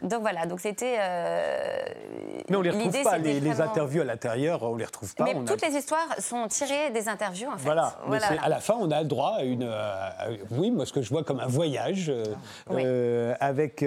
[0.08, 0.96] Donc voilà, donc c'était.
[0.98, 1.78] euh,
[2.48, 5.24] Mais on les retrouve pas, les, interviews à l'intérieur, on les retrouve pas.
[5.24, 7.64] Mais on a- toutes les histoires sont tirées des interviews, en fait.
[7.64, 7.94] Voilà,
[8.42, 9.64] à la fin, on a le droit à une.
[9.64, 12.24] euh, oui, moi, ce que je vois comme un voyage, euh,
[12.70, 12.82] Oui.
[12.84, 13.84] euh, avec,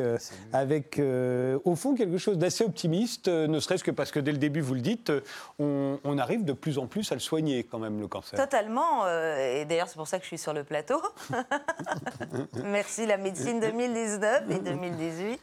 [0.53, 4.61] avec au fond, quelque chose d'assez optimiste, ne serait-ce que parce que dès le début,
[4.61, 5.11] vous le dites,
[5.59, 8.39] on, on arrive de plus en plus à le soigner, quand même, le cancer.
[8.39, 9.07] Totalement.
[9.07, 11.01] et d'ailleurs, c'est pour ça que je suis sur le plateau.
[12.65, 15.39] Merci la médecine 2019 et 2018.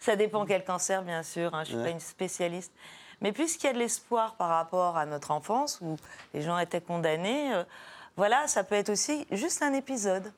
[0.00, 1.54] Ça dépend quel cancer, bien sûr.
[1.54, 2.72] hein, je ne suis pas une spécialiste.
[3.20, 5.96] Mais puisqu'il y a de l'espoir par rapport à notre enfance, où
[6.34, 7.64] les gens étaient condamnés, euh,
[8.16, 10.32] voilà, ça peut être aussi juste un épisode.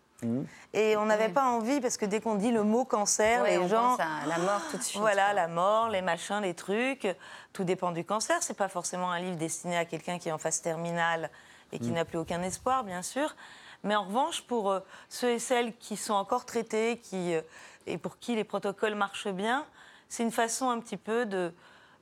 [0.72, 3.58] Et on n'avait pas envie, parce que dès qu'on dit le mot cancer, Ouais, les
[3.58, 3.96] on gens.
[3.96, 5.00] pense à la mort tout de suite.
[5.00, 5.32] Voilà, quoi.
[5.34, 7.08] la mort, les machins, les trucs.
[7.52, 8.36] Tout dépend du cancer.
[8.40, 11.28] C'est pas forcément un livre destiné à quelqu'un qui est en phase terminale
[11.72, 13.34] et qui n'a plus aucun espoir, bien sûr.
[13.82, 17.40] Mais en revanche, pour euh, ceux et celles qui sont encore traités qui, euh,
[17.86, 19.64] et pour qui les protocoles marchent bien,
[20.08, 21.52] c'est une façon un petit peu de,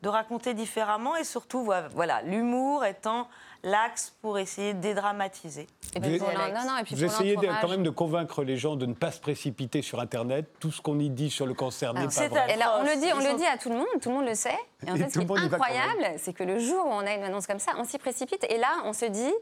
[0.02, 3.28] de raconter différemment et surtout, voi- voilà, l'humour étant
[3.62, 5.66] l'axe pour essayer de dédramatiser.
[5.94, 7.90] Et puis Vous- pour l'en- non, non, et puis Vous pour essayez quand même de
[7.90, 10.46] convaincre les gens de ne pas se précipiter sur Internet.
[10.60, 12.56] Tout ce qu'on y dit sur le cancer n'est Alors, pas c'est vrai.
[12.56, 14.34] là, on le dit, on le dit à tout le monde, tout le monde le
[14.34, 14.58] sait.
[14.86, 17.00] Et en Et fait, ce le qui est incroyable, c'est que le jour où on
[17.06, 18.44] a une annonce comme ça, on s'y précipite.
[18.48, 19.32] Et là, on se dit,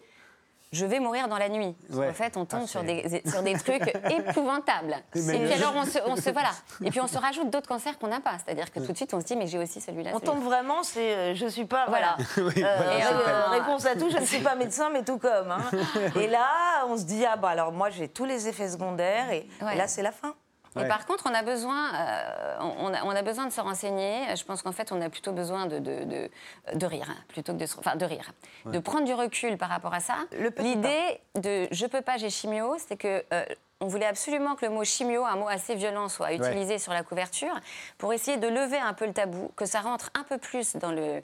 [0.73, 1.75] je vais mourir dans la nuit.
[1.91, 2.09] Ouais.
[2.09, 4.97] qu'en fait, on tombe Ah, sur, des, sur des trucs épouvantables.
[5.15, 6.51] Et puis alors, on se, on se- voilà.
[6.85, 8.33] Et puis on se rajoute d'autres cancers qu'on n'a pas.
[8.45, 10.11] C'est-à-dire que tout de suite, on se dit, mais j'ai aussi celui-là.
[10.15, 11.87] On tombe vraiment, c'est euh, je suis pas.
[11.89, 12.17] Voilà.
[12.37, 12.51] Voilà.
[12.57, 15.51] Oui, Euh, voilà, euh, réponse à tout, je ne suis pas médecin, mais tout comme.
[15.51, 15.63] hein.
[16.21, 19.47] Et là, on se dit, ah bah alors moi j'ai tous les effets secondaires, et,
[19.63, 19.75] Ouais.
[19.75, 20.35] et là c'est la fin.
[20.79, 20.89] Et Ouais.
[20.89, 24.25] par contre, on a besoin, euh, on, a, on a besoin de se renseigner.
[24.37, 26.31] Je pense qu'en fait, on a plutôt besoin de, de, de,
[26.75, 28.31] de rire, hein, plutôt que de, se- enfin, de rire,
[28.67, 30.15] de prendre du recul par rapport à ça.
[30.59, 33.45] L'idée de je peux pas, j'ai chimio, c'est que euh,
[33.81, 37.03] on voulait absolument que le mot chimio, un mot assez violent, soit utilisé sur la
[37.05, 37.55] couverture
[37.97, 40.91] pour essayer de lever un peu le tabou, que ça rentre un peu plus dans
[40.93, 41.23] le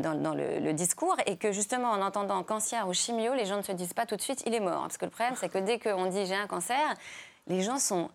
[0.00, 3.56] dans, dans le, le discours et que justement en entendant cancer ou chimio, les gens
[3.56, 4.82] ne se disent pas tout de suite il est mort.
[4.82, 6.94] Parce que le problème, c'est que dès qu'on dit j'ai un cancer,
[7.48, 8.08] les gens sont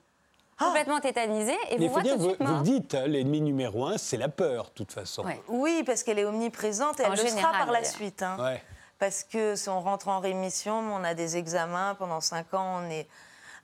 [0.59, 4.29] complètement tétanisé et Mais vous vous, suite vous dites, hein, l'ennemi numéro un, c'est la
[4.29, 5.23] peur, de toute façon.
[5.23, 5.41] Ouais.
[5.47, 8.21] Oui, parce qu'elle est omniprésente et En elle le sera général, par la suite.
[8.23, 8.37] hein.
[8.39, 8.61] Ouais.
[8.99, 12.89] Parce que si on rentre en rémission, on a des examens pendant 5 ans, on
[12.89, 13.07] est.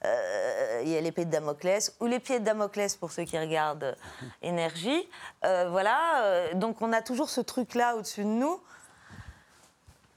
[0.05, 3.37] euh, il y a l'épée de Damoclès, ou les pieds de Damoclès pour ceux qui
[3.37, 3.95] regardent euh,
[4.41, 5.07] Énergie.
[5.45, 8.59] Euh, voilà, euh, donc on a toujours ce truc-là au-dessus de nous.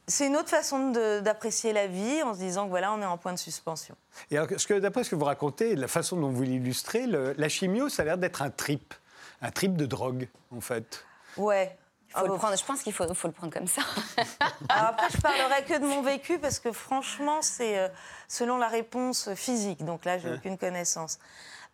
[0.08, 3.18] C'est une autre façon d'apprécier la vie en se disant que voilà, on est en
[3.18, 3.94] point de suspension.
[4.30, 4.48] Et alors,
[4.80, 8.18] d'après ce que vous racontez, la façon dont vous l'illustrez, la chimio, ça a l'air
[8.18, 8.94] d'être un trip.
[9.40, 11.04] Un trip de drogue, en fait.
[11.36, 11.76] Ouais.
[12.08, 13.82] Il faut Ah, le prendre, je pense qu'il faut, faut le prendre comme ça.
[14.68, 17.88] Alors après, je parlerai que de mon vécu parce que franchement, c'est euh,
[18.28, 19.84] selon la réponse physique.
[19.84, 21.18] Donc là, j'ai aucune connaissance.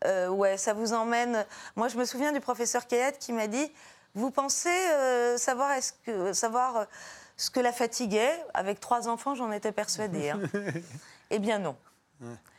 [0.05, 1.45] Euh, ouais, ça vous emmène.
[1.77, 3.73] Moi, je me souviens du professeur Kayat qui m'a dit
[4.15, 6.85] Vous pensez euh, savoir, est-ce que, savoir euh,
[7.39, 10.29] ce que la fatiguait Avec trois enfants, j'en étais persuadée.
[10.31, 10.41] hein.
[11.31, 11.77] eh bien, non.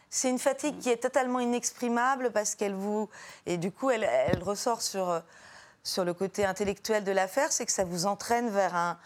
[0.09, 3.07] C'est une fatigue qui est totalement inexprimable parce qu'elle vous.
[3.45, 5.19] Et du coup, elle, elle ressort sur, euh,
[5.83, 8.97] sur le côté intellectuel de l'affaire c'est que ça vous entraîne vers un,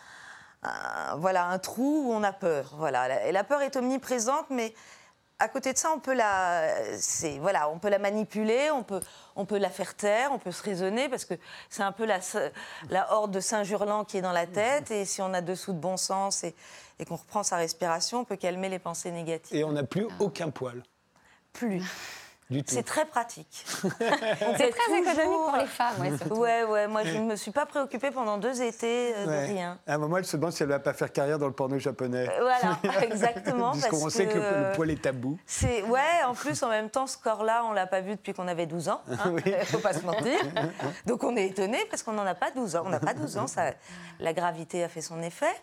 [0.63, 2.75] un- voilà, un trou où on a peur.
[2.77, 3.25] Voilà.
[3.25, 4.73] Et la peur est omniprésente, mais
[5.39, 9.01] à côté de ça, on peut la, c'est, voilà, on peut la manipuler, on peut,
[9.35, 11.33] on peut la faire taire, on peut se raisonner, parce que
[11.69, 12.19] c'est un peu la,
[12.89, 15.79] la horde de Saint-Jurlan qui est dans la tête, et si on a dessous de
[15.79, 16.55] bon sens et,
[16.99, 19.57] et qu'on reprend sa respiration, on peut calmer les pensées négatives.
[19.57, 20.83] Et on n'a plus aucun poil,
[21.51, 21.83] Plus.
[22.49, 22.73] Du tout.
[22.73, 23.65] C'est très pratique.
[23.65, 25.15] C'est très économique
[25.47, 26.37] pour les femmes, ouais.
[26.37, 29.47] Ouais, ouais, moi je ne me suis pas préoccupée pendant deux étés euh, Ouais.
[29.47, 29.79] de rien.
[29.87, 31.53] À un moment, elle se demande si elle ne va pas faire carrière dans le
[31.53, 32.27] porno japonais.
[32.29, 33.71] Euh, Voilà, exactement.
[33.71, 35.39] Parce sait que le, le poil est tabou.
[35.45, 36.23] C'est ouais.
[36.25, 38.89] En plus, en même temps, ce corps-là, on l'a pas vu depuis qu'on avait 12
[38.89, 39.01] ans.
[39.09, 40.37] Hein, Faut pas se mentir.
[41.05, 42.83] Donc on est étonné parce qu'on n'en a pas 12 ans.
[42.85, 43.47] On n'a pas 12 ans.
[43.47, 43.71] Ça,
[44.19, 45.53] la gravité a fait son effet.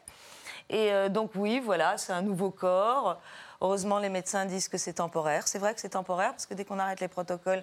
[0.68, 3.20] Et euh, donc oui, voilà, c'est un nouveau corps.
[3.60, 5.46] Heureusement, les médecins disent que c'est temporaire.
[5.46, 7.62] C'est vrai que c'est temporaire parce que dès qu'on arrête les protocoles,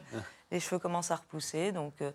[0.52, 1.72] les cheveux commencent à repousser.
[1.72, 2.12] Donc euh,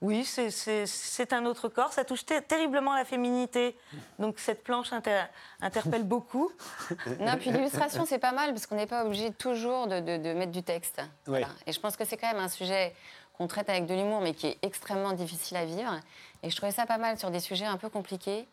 [0.00, 1.92] oui, c'est- un autre corps.
[1.92, 3.76] Ça touche ter- terriblement la féminité.
[4.18, 5.24] Donc cette planche inter-
[5.60, 6.50] interpelle beaucoup.
[7.20, 10.32] Non, puis l'illustration, c'est pas mal parce qu'on n'est pas obligé toujours de, de- de
[10.32, 11.00] mettre du texte.
[11.26, 11.48] Voilà.
[11.66, 12.94] Et je pense que c'est quand même un sujet
[13.38, 16.00] qu'on traite avec de l'humour, mais qui est extrêmement difficile à vivre.
[16.42, 18.48] Et je trouvais ça pas mal sur des sujets un peu compliqués,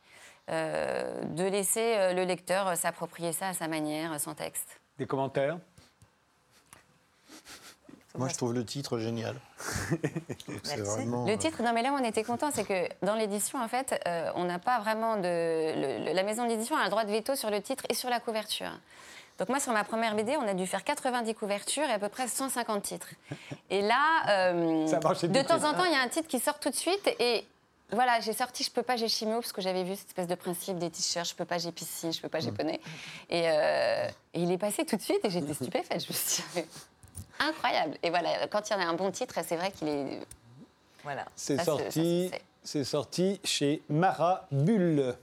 [0.49, 4.79] de laisser euh, le lecteur euh, s'approprier ça à sa manière, euh, sans texte.
[4.97, 5.57] Des commentaires?
[8.15, 9.35] Moi, je trouve le titre génial.
[10.63, 11.25] Vraiment.
[11.25, 13.67] Le euh, titre, non mais là où on était content, c'est que dans l'édition, en
[13.67, 15.21] fait, euh, on n'a pas vraiment de...
[15.23, 18.09] le- le- la maison d'édition a le droit de veto sur le titre et sur
[18.09, 18.71] la couverture.
[19.37, 22.09] Donc moi, sur ma première BD, on a dû faire 90 couvertures et à peu
[22.09, 23.09] près 150 titres.
[23.69, 26.69] Et là, euh, de temps en temps, il y a un titre qui sort tout
[26.71, 27.45] de suite et...
[27.91, 30.35] Voilà, j'ai sorti Je peux pas, j'ai chimio, parce que j'avais vu cette espèce de
[30.35, 32.81] principe des t-shirts, je peux pas, j'ai piscine, je peux pas, j'ai poney.
[33.29, 36.01] Et, euh, et il est passé tout de suite et j'étais stupéfaite.
[36.03, 36.63] Je me suis dit,
[37.39, 37.97] incroyable.
[38.03, 40.19] Et voilà, quand il y en a un bon titre, c'est vrai qu'il est
[41.03, 41.25] Voilà.
[41.35, 45.15] C'est sorti, c'est- c'est sorti chez Mara Bulle.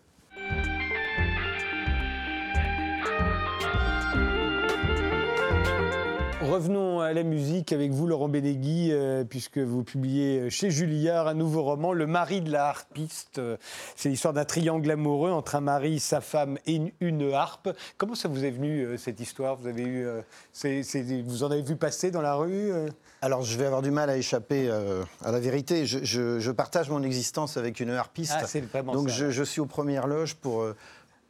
[6.59, 11.35] Revenons à la musique avec vous, Laurent Bénégui, euh, puisque vous publiez chez Julliard un
[11.35, 13.41] nouveau roman, Le mari de la harpiste.
[13.41, 13.57] Euh,
[13.97, 17.71] C'est l'histoire d'un triangle amoureux entre un mari, sa femme et une, une harpe.
[17.99, 19.57] Comment ça vous est venu, euh, cette histoire?
[19.57, 22.89] Vous, avez eu, euh, vous en avez vu passer dans la rue euh?
[23.21, 25.87] Alors, je vais avoir du mal à échapper euh, à la vérité.
[25.87, 28.35] Je, je- je partage mon existence avec une harpiste.
[28.37, 29.17] Ah, c'est vraiment Donc, ça.
[29.17, 30.77] je, je suis aux premières loges pour euh,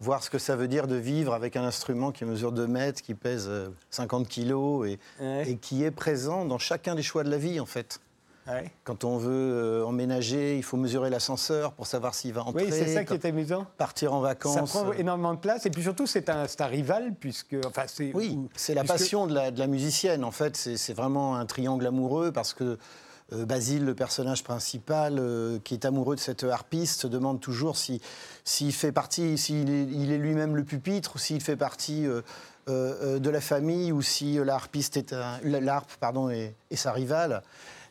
[0.00, 3.00] voir ce que ça veut dire de vivre avec un instrument qui mesure 2 mètres,
[3.02, 5.50] qui pèse euh, 50 kilos et, Ouais.
[5.50, 8.00] et qui est présent dans chacun des choix de la vie, en fait.
[8.46, 8.70] Ouais.
[8.84, 12.64] Quand on veut euh, emménager, il faut mesurer l'ascenseur pour savoir s'il va entrer.
[12.66, 13.66] Oui, c'est ça qui est amusant.
[13.78, 14.70] Partir en Ça vacances.
[14.70, 18.12] prend euh, énormément de place et puis surtout c'est un, un rival puisque enfin c'est
[18.14, 20.24] Oui, ou- c'est la puisque- passion de la, de la musicienne.
[20.24, 22.76] En fait, c'est vraiment un triangle amoureux parce que euh,
[23.32, 28.00] Basile, le personnage principal, euh, qui est amoureux de cette harpiste, se demande toujours si
[28.44, 32.20] s'il fait partie, s'il est, lui-même le pupitre ou s'il fait partie euh,
[32.68, 36.54] euh, euh, de la famille ou si euh, la harpiste est un- l'harpe pardon est,
[36.70, 37.42] est sa rivale.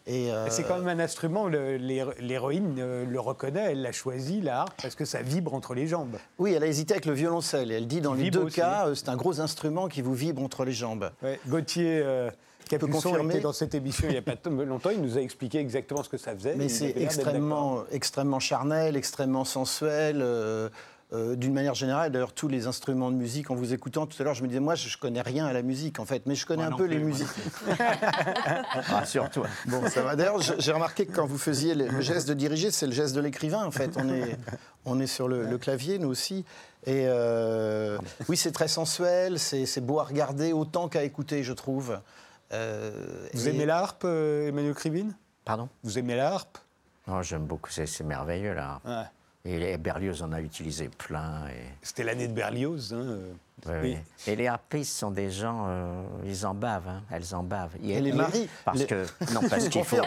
[0.09, 4.61] Euh, C'est quand même un instrument, le- l'héroïne euh, le reconnaît, elle l'a choisi, la
[4.61, 6.17] harpe, parce que ça vibre entre les jambes.
[6.39, 7.71] oui, elle a hésité avec le violoncelle.
[7.71, 8.57] Et elle dit dans les deux aussi.
[8.57, 11.09] cas, euh, c'est un gros instrument qui vous vibre entre les jambes.
[11.23, 11.39] Ouais.
[11.47, 12.29] Gauthier euh,
[12.69, 13.33] Capuçon confirmer.
[13.35, 16.09] était dans cette émission il n'y a pas longtemps, il nous a expliqué exactement ce
[16.09, 16.55] que ça faisait.
[16.55, 20.19] Mais c'est extrêmement, extrêmement charnel, extrêmement sensuel.
[20.21, 20.69] euh,
[21.13, 24.25] euh, D'une manière générale, d'ailleurs, tous les instruments de musique, en vous écoutant tout à
[24.25, 26.33] l'heure, je me disais, moi, je ne connais rien à la musique, en fait, mais
[26.33, 27.27] je connais Moi un peu plus, les musiques.
[28.89, 29.47] Rassure-toi.
[29.67, 30.15] Bon, ça va.
[30.15, 33.21] D'ailleurs, j'ai remarqué que quand vous faisiez le geste de diriger, c'est le geste de
[33.21, 33.91] l'écrivain, en fait.
[33.97, 34.37] On est,
[34.85, 36.45] on est sur le, le clavier, nous aussi.
[36.85, 37.97] Et euh,
[38.27, 41.97] oui, c'est très sensuel, c'est c'est beau à regarder autant qu'à écouter, je trouve.
[42.53, 45.15] Euh, Vous et- aimez la harpe, euh, Emmanuel Krivine?
[45.45, 45.67] Pardon?
[45.83, 46.57] Vous aimez la harpe?
[47.07, 48.79] Non, j'aime beaucoup, c'est c'est merveilleux là.
[48.85, 49.03] Ouais.
[49.45, 51.47] Et Berlioz en a utilisé plein.
[51.49, 52.93] Et, C'était l'année de Berlioz.
[52.93, 53.17] hein,
[53.65, 53.91] ouais, Oui.
[53.93, 54.03] ouais.
[54.27, 57.75] et les harpistes sont des gens, euh, ils en bavent, hein, elles en bavent.
[57.83, 59.97] Et les maris Parce les- que non, parce qu'il faut.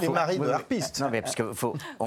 [0.00, 1.00] Les faut- maris de harpistes.
[1.00, 1.74] Non, mais parce que faut,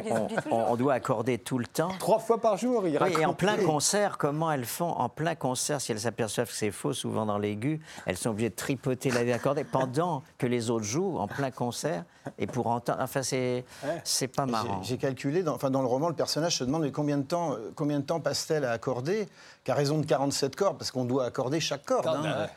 [0.52, 1.90] on, doit accorder tout le temps.
[2.00, 5.36] Trois fois par jour, il Oui, et en plein concert, comment elles font En plein
[5.36, 9.10] concert, si elles s'aperçoivent que c'est faux, souvent dans l'aigu, elles sont obligées de tripoter
[9.12, 12.04] la accordée pendant que les autres jouent en plein concert
[12.38, 13.00] et pour entendre.
[13.02, 13.64] Enfin, c'est
[14.04, 14.82] c'est pas marrant.
[14.84, 17.54] J'ai calculé, dans, enfin, dans le roman, le personnage se demande mais combien de temps,
[17.54, 19.28] euh, combien de temps passe-t-elle à accorder?
[19.64, 22.08] Qu'à raison de 47 cordes, parce qu'on doit accorder chaque corde.
[22.08, 22.22] Hein.
[22.24, 22.50] ouais.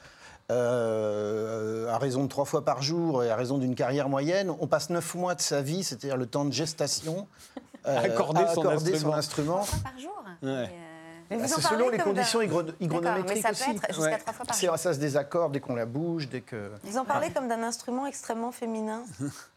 [0.51, 4.67] Euh, à raison de trois fois par jour et à raison d'une carrière moyenne, on
[4.67, 7.27] passe neuf mois de sa vie, c'est-à-dire le temps de gestation,
[7.87, 9.13] euh, Accorder à son accorder instrument.
[9.13, 9.55] son instrument.
[9.61, 10.51] Trois fois par jour Ouais.
[10.51, 10.67] Et, euh,
[11.31, 13.65] Mais Bah, en selon les conditions hygro- D'accord, mais hygronométriques ça aussi.
[13.65, 14.19] peut être jusqu'à Ouais.
[14.19, 14.79] trois fois par jour.
[14.79, 16.71] Ça se désacorde dès qu'on la bouge, dès que.
[16.85, 19.03] Vous en parlez comme d'un instrument extrêmement féminin.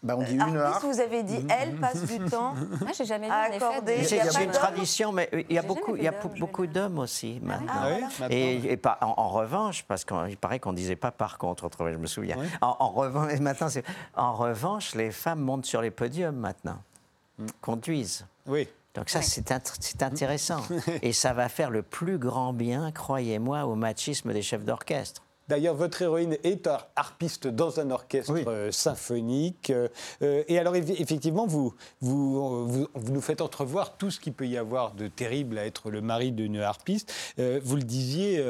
[0.00, 0.84] Bah, on dit une Harpiste, harpe.
[0.84, 2.54] vous avez dit, elle passe du temps.
[2.80, 4.04] Moi, j'ai jamais vu accorder.
[4.04, 7.40] C'est une d'hommes tradition, mais il y a beaucoup, il y a beaucoup d'hommes aussi
[7.42, 7.66] maintenant.
[7.74, 8.26] Ah oui, maintenant.
[8.30, 11.90] Et, et pas- en, en revanche, parce qu'il paraît qu'on disait pas par contre, autrefois,
[11.92, 12.36] je me souviens.
[12.60, 13.84] En, en revanche, maintenant, c'est-
[14.14, 16.78] en revanche, les femmes montent sur les podiums maintenant,
[17.60, 18.24] conduisent.
[18.46, 18.68] Oui.
[18.94, 19.24] Donc ça, Ouais.
[19.24, 20.62] c'est int- c'est intéressant.
[21.02, 25.22] et ça va faire le plus grand bien, croyez-moi, au machisme des chefs d'orchestre.
[25.48, 28.44] D'ailleurs, votre héroïne est har- harpiste dans un orchestre Oui.
[28.46, 29.70] euh, symphonique.
[29.70, 29.88] euh,
[30.22, 34.32] euh, et alors, eff- effectivement, vous, vous, vous, vous nous faites entrevoir tout ce qu'il
[34.34, 37.12] peut y avoir de terrible à être le mari d'une harpiste.
[37.38, 38.44] Vous le disiez.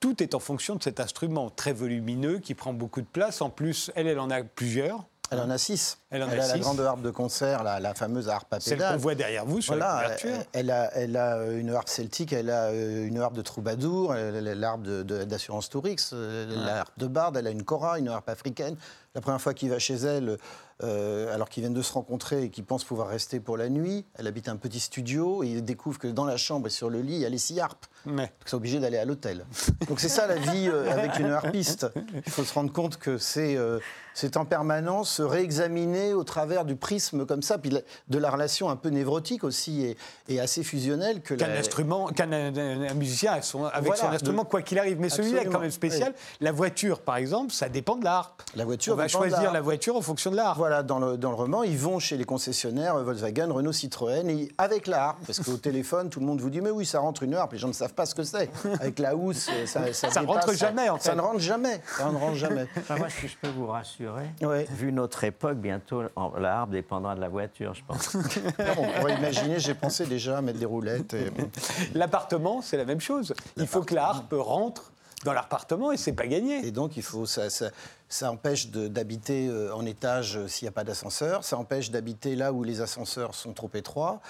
[0.00, 3.40] tout est en fonction de cet instrument très volumineux qui prend beaucoup de place.
[3.40, 5.04] En plus, elle, elle en a plusieurs.
[5.32, 5.98] Elle en a six.
[6.10, 8.78] Elle en a a la grande harpe de concert, la, la fameuse harpe à Celle
[8.78, 10.30] qu'on voit derrière vous sur la couverture.
[10.30, 13.42] elle, elle a, elle a euh, une harpe celtique, elle a euh, une harpe de
[13.42, 18.28] troubadour, l'harpe d'assurance Tourix, euh, la harpe de barde, elle a une cora, une harpe
[18.28, 18.76] africaine.
[19.14, 20.38] La première fois qu'il va chez elle,
[20.82, 24.04] euh, alors qu'ils viennent de se rencontrer et qu'ils pensent pouvoir rester pour la nuit,
[24.14, 27.02] elle habite un petit studio et il découvre que dans la chambre et sur le
[27.02, 27.86] lit, il y a les six harpes.
[28.06, 29.44] Donc c'est obligé d'aller à l'hôtel.
[29.88, 31.86] Donc c'est ça la vie euh, avec une harpiste.
[32.26, 33.78] Il faut se rendre compte que c'est euh,
[34.36, 38.68] en permanence se réexaminer au travers du prisme comme ça, puis la- de la relation
[38.70, 39.96] un peu névrotique aussi et,
[40.28, 44.42] et assez fusionnelle que Qu'un la- instrument, qu'un un- un musicien avec Voilà, son instrument,
[44.42, 44.98] de- quoi qu'il arrive.
[45.00, 46.12] Mais celui-là est quand même spécial.
[46.40, 48.42] La voiture, par exemple, ça dépend de la harpe.
[48.56, 50.58] La voiture On va choisir la voiture en fonction de la harpe.
[50.58, 54.28] Voilà, dans le, dans le roman, ils vont chez les concessionnaires euh, Volkswagen, Renault, Citroën,
[54.28, 55.18] et avec la harpe.
[55.26, 57.52] Parce qu'au téléphone, tout le monde vous dit Mais oui, ça rentre une harpe.
[57.52, 58.50] Les gens ne savent pas ce que c'est.
[58.80, 61.80] Avec la housse, ça, ça, Ça dépasse, rentre jamais, en Ça ne rentre jamais.
[61.96, 62.66] Ça ne rentre jamais.
[62.76, 64.66] Enfin, moi, si je peux vous rassurer, Ouais.
[64.70, 68.14] vu notre époque, bientôt, en- la harpe dépendra de la voiture, je pense.
[68.58, 71.14] On pourrait imaginer, j'ai pensé déjà à mettre des roulettes.
[71.14, 71.30] et-
[71.94, 73.34] L'appartement, c'est la même chose.
[73.56, 74.92] Il faut que la harpe rentre
[75.24, 76.66] dans l'appartement et c'est pas gagné.
[76.66, 77.70] Et donc, il faut, ça, ça,
[78.08, 81.44] ça empêche d'habiter euh, en étage euh, s'il n'y a pas d'ascenseur.
[81.44, 84.20] Ça empêche d'habiter là où les ascenseurs sont trop étroits.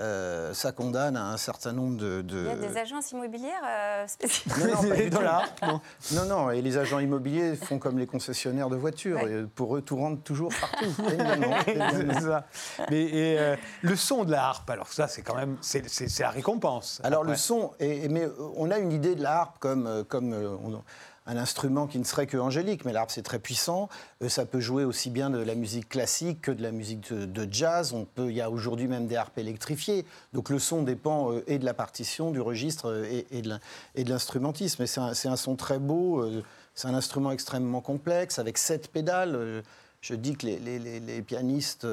[0.00, 2.22] Euh, ça condamne à un certain nombre de.
[2.22, 4.56] de- Il y a des agences immobilières euh, spécifiques.
[4.56, 4.66] Non,
[5.10, 5.10] non,
[5.60, 5.80] pas non.
[6.12, 9.22] Non, non, et les agents immobiliers font comme les concessionnaires de voitures.
[9.22, 9.30] Ouais.
[9.30, 10.86] Et pour eux, tout rentre toujours partout.
[11.06, 12.14] évidemment, évidemment.
[12.14, 12.46] C'est ça.
[12.90, 16.08] Mais et, euh, le son de la harpe, alors ça, c'est quand même, c'est c'est-
[16.08, 17.00] c'est la récompense.
[17.04, 17.32] Alors Après.
[17.32, 20.82] le son, mais euh, on a une idée de la harpe comme, comme on-
[21.26, 23.88] un instrument qui ne serait que angélique, mais la harpe c'est très puissant.
[24.22, 27.48] Euh, ça peut jouer aussi bien de la musique classique que de la musique de,
[27.50, 27.92] jazz.
[27.92, 30.04] On peut, il y a aujourd'hui même des harpes électrifiées.
[30.32, 34.82] Donc le son dépend euh, et de la partition, du registre euh, et, de l'instrumentisme.
[34.82, 36.26] Et c'est un, son très beau.
[36.74, 39.62] c'est un instrument extrêmement complexe avec sept pédales.
[40.00, 41.86] Je dis que les, pianistes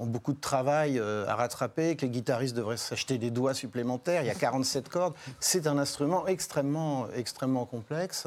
[0.00, 4.22] ont beaucoup de travail euh, à rattraper, que les guitaristes devraient s'acheter des doigts supplémentaires.
[4.22, 5.14] Il y a 47 cordes.
[5.38, 8.26] C'est un instrument extrêmement, extrêmement complexe.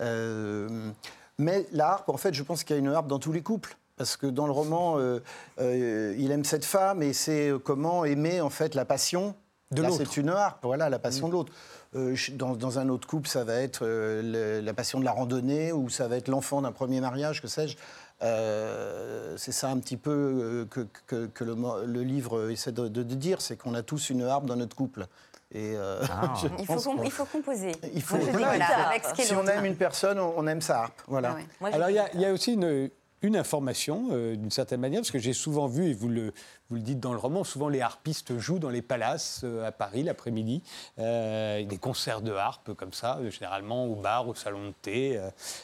[0.00, 0.90] Euh,
[1.38, 3.42] mais la harpe, en fait, je pense qu'il y a une harpe dans tous les
[3.42, 3.76] couples.
[3.96, 5.22] Parce que dans le roman, euh,
[5.60, 9.34] euh, il aime cette femme et c'est comment aimer en fait la passion.
[9.72, 9.98] De l'autre.
[9.98, 11.52] c'est une harpe, voilà, la passion de l'autre.
[11.96, 14.22] Euh, dans, dans un autre couple, ça va être euh,
[14.60, 17.48] le- la passion de la randonnée ou ça va être l'enfant d'un premier mariage, que
[17.48, 17.76] sais-je.
[18.22, 21.54] Euh, c'est ça un petit peu euh, que, que- que le,
[22.02, 25.06] livre essaie de, de- de dire, c'est qu'on a tous une harpe dans notre couple.
[25.52, 26.32] Et euh, Ah.
[26.60, 27.72] Il faut, il composer.
[27.92, 31.02] il faut- Moi, voilà, avec si on aime une personne, on, on aime sa harpe.
[31.08, 31.30] Voilà.
[31.32, 31.46] Ah ouais.
[31.60, 32.88] Moi, je Alors il y, y a aussi une,
[33.22, 36.32] une information, euh, d'une certaine manière, parce que j'ai souvent vu, et vous le,
[36.68, 39.72] vous le dites dans le roman, souvent les harpistes jouent dans les palaces euh, à
[39.72, 40.62] Paris l'après-midi,
[40.98, 45.20] euh, des concerts de harpe comme ça, généralement au bar, au salon de thé.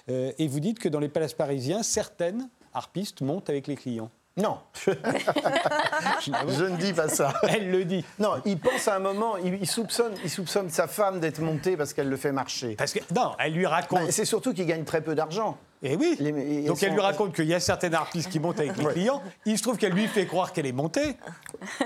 [0.09, 4.11] et vous dites que dans les palaces parisiens, certaines harpistes montent avec les clients.
[4.39, 4.91] Non, je,
[6.21, 7.33] je ne dis pas ça.
[7.49, 8.05] Elle le dit.
[8.19, 11.75] Non, il pense à un moment, il, il soupçonne, il soupçonne sa femme d'être montée
[11.79, 12.77] parce qu'elle le fait marcher.
[12.77, 14.01] Parce que, non, elle lui raconte.
[14.01, 15.57] Bah, c'est surtout qu'il gagne très peu d'argent.
[15.83, 16.17] Et oui.
[16.21, 19.23] Les- Donc elle lui raconte qu'il y a certaines artistes qui montent avec les clients.
[19.45, 21.17] Il se trouve qu'elle lui fait croire qu'elle est montée.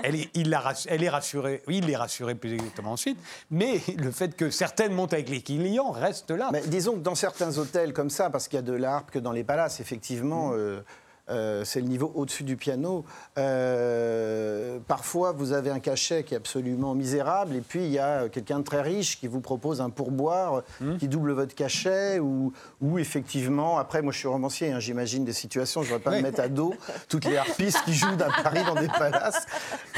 [0.03, 1.61] Elle est, il la rass- elle est rassurée.
[1.67, 3.17] Oui, il est rassuré plus exactement ensuite.
[3.49, 6.49] Mais le fait que certaines montent avec les clients reste là.
[6.51, 9.19] Mais disons que dans certains hôtels comme ça, parce qu'il y a de l'harpe que
[9.19, 10.81] dans les palaces, effectivement, euh,
[11.31, 13.05] euh, c'est le niveau au-dessus du piano.
[13.37, 18.29] Euh, parfois, vous avez un cachet qui est absolument misérable, et puis il y a
[18.29, 20.97] quelqu'un de très riche qui vous propose un pourboire Hmm.
[20.97, 25.33] qui double votre cachet, ou, ou effectivement, après, moi je suis romancier, hein, j'imagine des
[25.33, 26.73] situations, je ne vais pas me mettre à dos
[27.09, 29.45] toutes les harpistes qui jouent d'un Paris dans des palaces.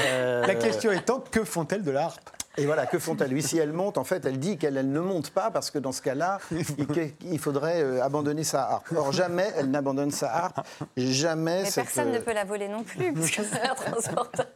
[0.00, 3.30] Euh, La question étant, que font-elles de la harpe et voilà, que font-elles?
[3.30, 5.78] Lui, si elle monte, en fait, elle dit qu'elle elle ne monte pas parce que
[5.78, 8.92] dans ce cas-là, il, il faudrait euh, abandonner sa harpe.
[8.96, 10.60] Or, jamais elle n'abandonne sa harpe.
[10.96, 14.48] Jamais Mais cette, personne ne euh, peut la voler non plus, parce que c'est intransportable.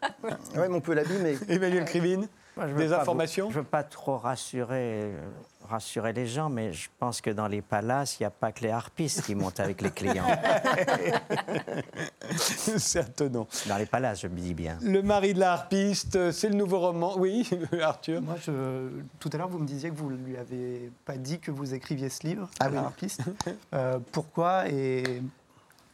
[0.55, 1.39] Ouais, mais on peut l'abîmer.
[1.49, 2.29] Emmanuel Krivine
[2.59, 5.21] Moi, je veux Des vous- informations Je ne veux pas trop rassurer, euh,
[5.69, 8.63] rassurer les gens, mais je pense que dans les palaces, il n'y a pas que
[8.65, 10.27] les harpistes qui montent avec les clients.
[12.31, 13.47] C'est étonnant.
[13.67, 14.79] Dans les palaces, je dis bien.
[14.83, 17.15] Le mari de la harpiste, c'est le nouveau roman.
[17.17, 17.49] Oui,
[17.83, 18.89] Arthur Moi, je-
[19.19, 21.75] tout à l'heure, vous me disiez que vous ne lui avez pas dit que vous
[21.75, 22.87] écriviez ce livre, Ah à la oui.
[22.87, 23.23] harpiste.
[23.75, 25.23] Euh, pourquoi et,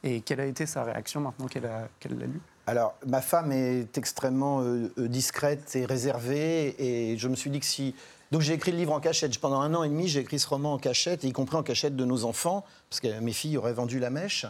[0.04, 2.40] et quelle a été sa réaction maintenant qu'elle l'a lu?
[2.66, 7.60] Alors, ma femme est extrêmement euh, euh, discrète et réservée, et je me suis dit
[7.60, 7.94] que si.
[8.32, 9.38] Donc, j'ai écrit le livre en cachette.
[9.38, 11.94] Pendant un an et demi, j'ai écrit ce roman en cachette, y compris en cachette
[11.94, 14.46] de nos enfants, parce que mes filles auraient vendu la mèche.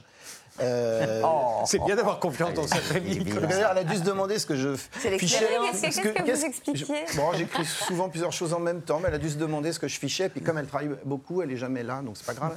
[0.61, 1.22] Euh,
[1.66, 3.34] C'est bien d'avoir confiance dans cette réplique.
[3.40, 5.11] D'ailleurs, elle a dû se demander ce que je fichais.
[5.11, 5.80] l'expérience.
[5.80, 9.14] Qu'est-ce que- vous expliquiez je- Bon, j'écris souvent plusieurs choses en même temps, mais elle
[9.14, 10.28] a dû se demander ce que je fichais.
[10.28, 12.55] Puis comme elle travaille beaucoup, elle est jamais là, donc c'est pas grave.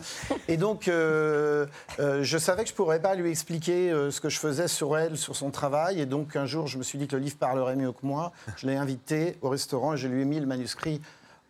[0.48, 1.66] Et donc, euh,
[2.00, 4.98] euh, je savais que je pourrais pas lui expliquer euh, ce que je faisais sur
[4.98, 6.00] elle, sur son travail.
[6.00, 8.32] Et donc, un jour, je me suis dit que le livre parlerait mieux que moi.
[8.58, 11.02] Je l'ai invitée au restaurant et je lui ai mis le manuscrit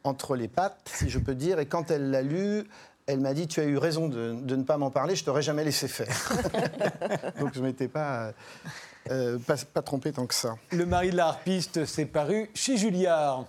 [0.04, 1.60] entre les pattes, si je peux dire.
[1.60, 2.64] Et quand elle l'a lu,
[3.08, 5.42] elle m'a dit Tu as eu raison de, de ne pas m'en parler, je t'aurais
[5.42, 6.16] jamais laissé faire.
[7.40, 8.34] donc, je m'étais pas,
[9.10, 10.56] euh, pas, pas trompé tant que ça.
[10.72, 13.46] Le mari de la harpiste, c'est paru chez Julliard.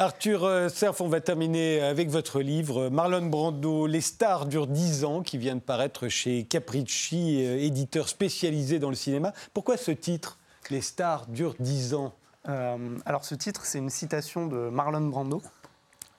[0.00, 5.04] Arthur euh, Serf, on va terminer avec votre livre Marlon Brando, Les stars durent 10
[5.04, 9.32] ans, qui vient de paraître chez Capricci, euh, éditeur spécialisé dans le cinéma.
[9.52, 10.38] Pourquoi ce titre
[10.70, 12.14] Les stars durent 10 ans?
[12.14, 15.42] Euh, alors ce titre, c'est une citation de Marlon Brando,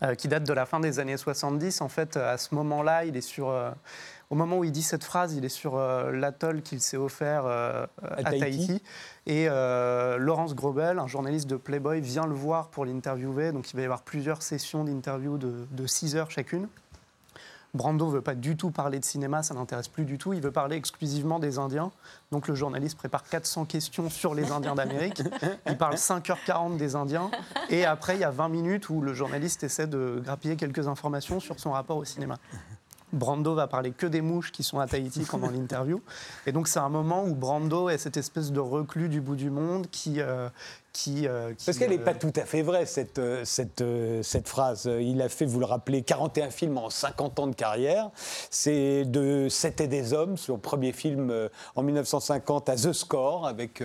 [0.03, 1.81] euh, qui date de la fin des années 70.
[1.81, 3.49] En fait, à ce moment-là, il est sur...
[3.49, 3.71] euh,
[4.29, 7.45] au moment où il dit cette phrase, il est sur euh, l'atoll qu'il s'est offert
[7.45, 8.39] euh, à, Tahiti.
[8.39, 8.83] Tahiti.
[9.25, 13.51] Et euh, Laurence Grobel, un journaliste de Playboy, vient le voir pour l'interviewer.
[13.51, 16.67] Donc il va y avoir plusieurs sessions d'interview de, de 6 heures chacune.
[17.73, 20.33] Brando ne veut pas du tout parler de cinéma, ça l'intéresse plus du tout.
[20.33, 21.91] Il veut parler exclusivement des Indiens.
[22.31, 25.21] Donc le journaliste prépare 400 questions sur les Indiens d'Amérique.
[25.67, 27.29] Il parle 5h40 des Indiens.
[27.69, 31.39] Et après, il y a 20 minutes où le journaliste essaie de grappiller quelques informations
[31.39, 32.37] sur son rapport au cinéma.
[33.11, 36.01] Brando va parler que des mouches qui sont à Tahiti pendant l'interview.
[36.45, 39.49] Et donc c'est un moment où Brando est cette espèce de reclus du bout du
[39.49, 40.21] monde qui...
[40.21, 40.49] euh,
[41.03, 43.83] qui, euh, qui, Parce qu'elle n'est euh, pas tout à fait vraie, cette, euh, cette,
[44.23, 44.89] cette phrase.
[44.99, 48.09] Il a fait, vous le rappelez, 41 films en 50 ans de carrière.
[48.49, 53.83] C'est de C'était des hommes, son premier film en 1950 à The Score, avec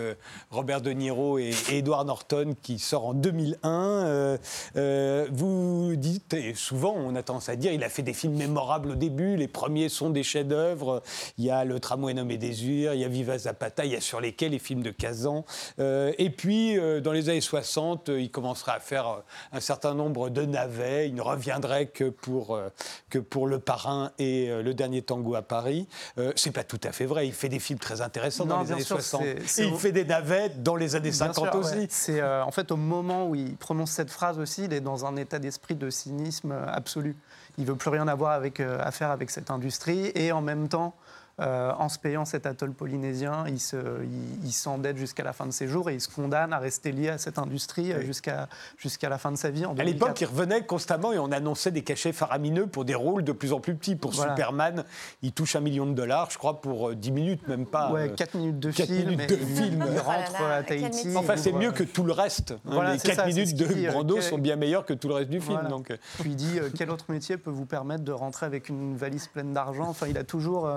[0.51, 4.05] Robert De Niro et, et Edward Norton, qui sort en 2001.
[4.25, 4.39] Euh,
[4.77, 8.35] euh, vous dites, et souvent on a tendance à dire, il a fait des films
[8.35, 11.03] mémorables au début, les premiers sont des chefs-d'œuvre.
[11.39, 14.01] Il y a Le tramway nommé Désir, il y a Viva Zapata, il y a
[14.01, 15.45] sur lesquels les films de Kazan.
[15.79, 19.21] Euh, et puis, euh, dans les années 60, euh, il commencera à faire euh,
[19.53, 21.07] un certain nombre de navets.
[21.09, 22.69] Il ne reviendrait que pour, euh,
[23.11, 25.87] que pour Le Parrain et Le Dernier Tango à Paris.
[26.35, 27.27] C'est pas tout à fait vrai.
[27.29, 29.23] Il fait des films très intéressants Non, dans les années sûr, 60.
[29.23, 31.75] c'est- c'est Et il fait des navets dans les années Bien 50 sûr, aussi.
[31.75, 31.87] ouais.
[31.91, 35.17] C'est en fait au moment où il prononce cette phrase aussi, il est dans un
[35.17, 37.17] état d'esprit de cynisme absolu.
[37.59, 40.95] Il veut plus rien avoir avec, à faire avec cette industrie et en même temps.
[41.41, 45.47] Euh, en se payant cet atoll polynésien, il se- il- il s'endette jusqu'à la fin
[45.47, 48.49] de ses jours et il se condamne à rester lié à cette industrie euh, jusqu'à
[48.79, 49.67] jusqu'à la fin de sa vie.
[49.67, 49.87] En À 2004.
[49.93, 53.53] l'époque, il revenait constamment et on annonçait des cachets faramineux pour des rôles de plus
[53.53, 53.97] en plus petits.
[53.97, 54.37] Pour Voilà.
[54.37, 54.85] Superman,
[55.23, 57.91] il touche un million de dollars, je crois, pour euh, 10 minutes, même pas.
[57.91, 59.11] Ouais, euh, 4 minutes de quatre film.
[59.11, 59.85] minutes de il- film.
[59.87, 61.17] Il Oh là rentre là, à Tahiti.
[61.17, 62.55] Enfin, c'est mieux euh, que tout le reste.
[62.65, 64.95] Voilà, les c'est 4 ça, c'est minutes de dit, euh, Brando sont bien meilleures que
[64.95, 65.55] tout le reste du film.
[65.55, 65.69] Voilà.
[65.69, 68.69] Donc, euh, Puis il dit euh, quel autre métier peut vous permettre de rentrer avec
[68.69, 69.89] une valise pleine d'argent?
[69.89, 70.69] Enfin, il a toujours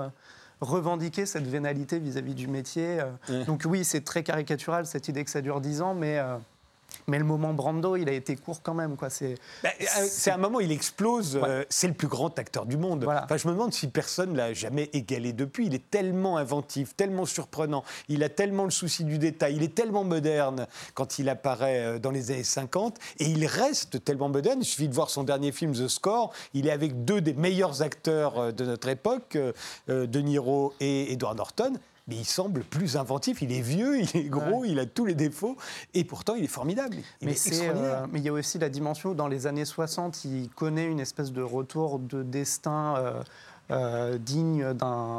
[0.60, 3.00] revendiqué cette vénalité vis-à-vis du métier.
[3.00, 3.44] euh.
[3.44, 6.36] Donc oui, c'est très caricatural cette idée que ça dure 10 ans, mais, euh,
[7.06, 8.96] Mais le moment Brando, il a été court quand même.
[8.96, 9.10] Quoi.
[9.10, 11.38] C'est, bah, euh, c'est un moment, il explose.
[11.42, 13.04] Euh, c'est le plus grand acteur du monde.
[13.04, 15.66] Enfin, je me demande si personne l'a jamais égalé depuis.
[15.66, 17.84] Il est tellement inventif, tellement surprenant.
[18.08, 19.56] Il a tellement le souci du détail.
[19.56, 22.98] Il est tellement moderne quand il apparaît euh, dans les années 50.
[23.18, 24.58] Et il reste tellement moderne.
[24.62, 26.32] Il suffit de voir son dernier film, The Score.
[26.54, 29.38] Il est avec deux des meilleurs acteurs de notre époque,
[29.88, 31.74] De Niro et Edward Norton
[32.08, 33.42] mais il semble plus inventif.
[33.42, 35.56] Il est vieux, il est gros, il a tous les défauts,
[35.94, 36.96] et pourtant il est formidable.
[37.22, 40.48] mais, euh, mais il y a aussi la dimension où dans les années 60, il
[40.48, 43.22] connaît une espèce de retour de destin euh,
[43.70, 44.74] euh, digne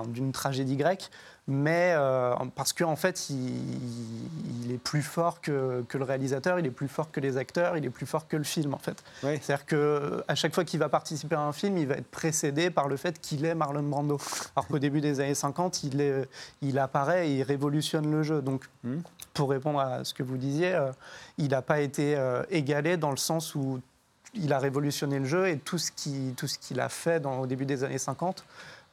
[0.07, 1.11] d'une tragédie grecque
[1.49, 6.87] mais euh, parce qu'en fait, il, est plus fort que, le réalisateur, il est plus
[6.87, 9.03] fort que les acteurs, il est plus fort que le film, en fait.
[9.21, 12.87] C'est-à-dire qu'à chaque fois qu'il va participer à un film, il va être précédé par
[12.87, 14.19] le fait qu'il est Marlon Brando.
[14.55, 16.29] Alors qu'au début des années 50, il, est,
[16.61, 18.43] il apparaît et il révolutionne le jeu.
[18.43, 18.99] Donc, hmm.
[19.33, 20.91] pour répondre à ce que vous disiez, euh,
[21.39, 23.79] il n'a pas été euh, égalé dans le sens où
[24.35, 27.83] il a révolutionné le jeu et tout ce qu'il a fait dans, au début des
[27.83, 28.45] années 50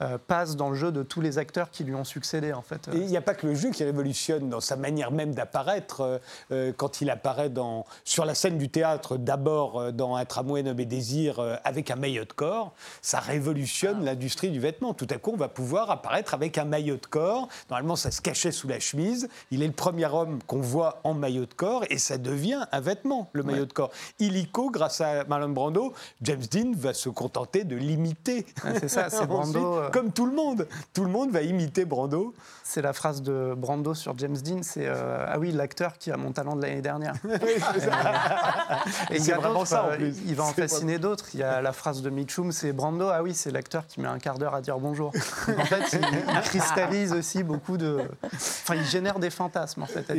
[0.03, 2.91] euh, passe dans le jeu de tous les acteurs qui lui ont succédé en fait.
[2.93, 6.03] il n'y a pas que le jeu qui révolutionne dans sa manière même d'apparaître.
[6.03, 6.19] Euh,
[6.53, 10.85] euh, quand il apparaît dans, sur la scène du théâtre, d'abord dans Un tramway nommé
[10.85, 14.05] Désir avec un maillot de corps, ça révolutionne ah.
[14.07, 14.93] l'industrie du vêtement.
[14.93, 17.49] Tout à coup, on va pouvoir apparaître avec un maillot de corps.
[17.71, 19.29] Normalement, ça se cachait sous la chemise.
[19.51, 22.81] Il est le premier homme qu'on voit en maillot de corps et ça devient un
[22.81, 23.91] vêtement, le maillot de corps.
[24.19, 28.47] Illico, grâce à Marlon Brando, James Dean va se contenter de l'imiter.
[28.63, 29.86] Ah, c'est ça, c'est Brando.
[29.87, 30.67] Euh, comme tout le monde.
[30.93, 32.35] Tout le monde va imiter Brando.
[32.63, 36.17] C'est la phrase de Brando sur James Dean, c'est euh, ah oui l'acteur qui a
[36.17, 37.15] mon talent de l'année dernière.
[39.11, 40.17] et il vraiment ça en euh, plus.
[40.27, 41.27] Il va en fasciner d'autres.
[41.35, 44.09] Il y a la phrase de Mitchum, c'est Brando, ah oui c'est l'acteur qui met
[44.09, 45.13] un quart d'heure à dire bonjour.
[45.59, 48.01] en fait, il, cristallise aussi beaucoup de,
[48.33, 50.11] enfin il génère des fantasmes en fait.
[50.11, 50.15] À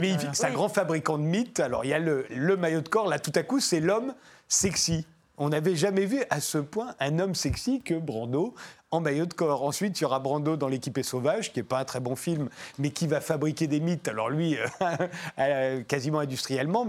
[0.00, 1.60] mais c'est un grand fabricant de mythes.
[1.60, 4.14] Alors il y a le, le maillot de corps là tout à coup c'est l'homme
[4.48, 5.06] sexy.
[5.38, 8.54] On n'avait jamais vu à ce point un homme sexy que Brando
[8.92, 9.64] en maillot de corps.
[9.64, 12.14] Ensuite, il y aura Brando dans L'équipe est sauvage, qui n'est pas un très bon
[12.14, 14.06] film, mais qui va fabriquer des mythes.
[14.06, 14.56] Alors lui,
[15.38, 16.86] euh, quasiment industriellement,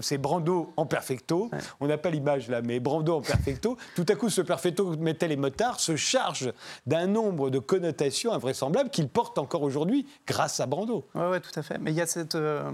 [0.00, 1.50] c'est Brando en perfecto.
[1.80, 3.78] On n'a pas l'image là, mais Brando en perfecto.
[3.94, 6.52] Tout à coup, ce perfecto mettait les motards se charge
[6.86, 11.06] d'un nombre de connotations invraisemblables qu'il porte encore aujourd'hui grâce à Brando.
[11.14, 11.78] Oui, ouais, tout à fait.
[11.78, 12.34] Mais il y a cette...
[12.34, 12.70] Euh,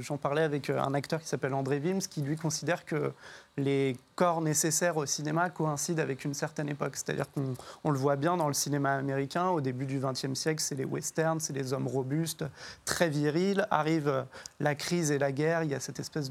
[0.00, 3.12] j'en parlais avec euh, un acteur qui s'appelle André Wims, qui lui considère que
[3.58, 6.96] les corps nécessaires au cinéma coïncident avec une certaine époque.
[6.96, 9.48] C'est-à-dire qu'on le voit bien dans le cinéma américain.
[9.48, 12.44] Au début du XXe siècle, c'est les westerns, c'est les hommes robustes,
[12.84, 13.66] très virils.
[13.70, 14.26] Arrive
[14.60, 15.64] la crise et la guerre.
[15.64, 16.30] Il y a cette espèce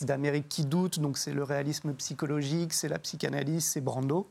[0.00, 1.00] d'Amérique qui doute.
[1.00, 4.28] Donc c'est le réalisme psychologique, c'est la psychanalyse, c'est Brando.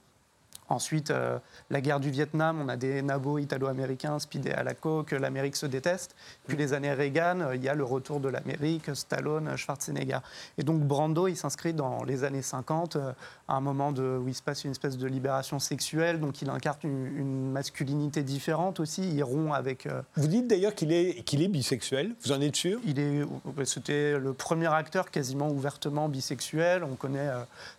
[0.70, 1.40] Ensuite, euh,
[1.70, 5.66] la guerre du Vietnam, on a des nabos italo-américains speedés à la coque, l'Amérique se
[5.66, 6.14] déteste.
[6.46, 10.20] Puis les années Reagan, euh, il y a le retour de l'Amérique, Stallone, Schwarzenegger.
[10.58, 13.14] Et donc Brando, il s'inscrit dans les années 50, euh,
[13.48, 16.50] à un moment de, où il se passe une espèce de libération sexuelle, donc il
[16.50, 19.88] incarne une, masculinité différente aussi, il rompt avec...
[20.16, 22.80] Vous dites d'ailleurs qu'il est, qu'il est bisexuel, vous en êtes sûr?
[22.86, 23.24] Il est,
[23.64, 26.84] C'était le premier acteur quasiment ouvertement bisexuel.
[26.84, 27.30] On connaît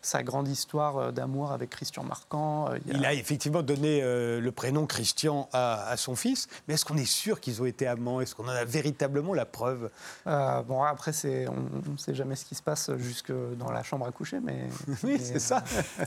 [0.01, 5.49] sa grande histoire d'amour avec Christian Marquand il a effectivement donné euh, le prénom Christian
[5.53, 8.21] à, son fils, mais est-ce qu'on est sûr qu'ils ont été amants?
[8.21, 9.91] Est-ce qu'on en a véritablement la preuve?
[10.27, 11.13] Euh, Bon, après,
[11.49, 14.69] on ne sait jamais ce qui se passe jusque dans la chambre à coucher, mais...
[15.03, 15.63] oui, c'est ça.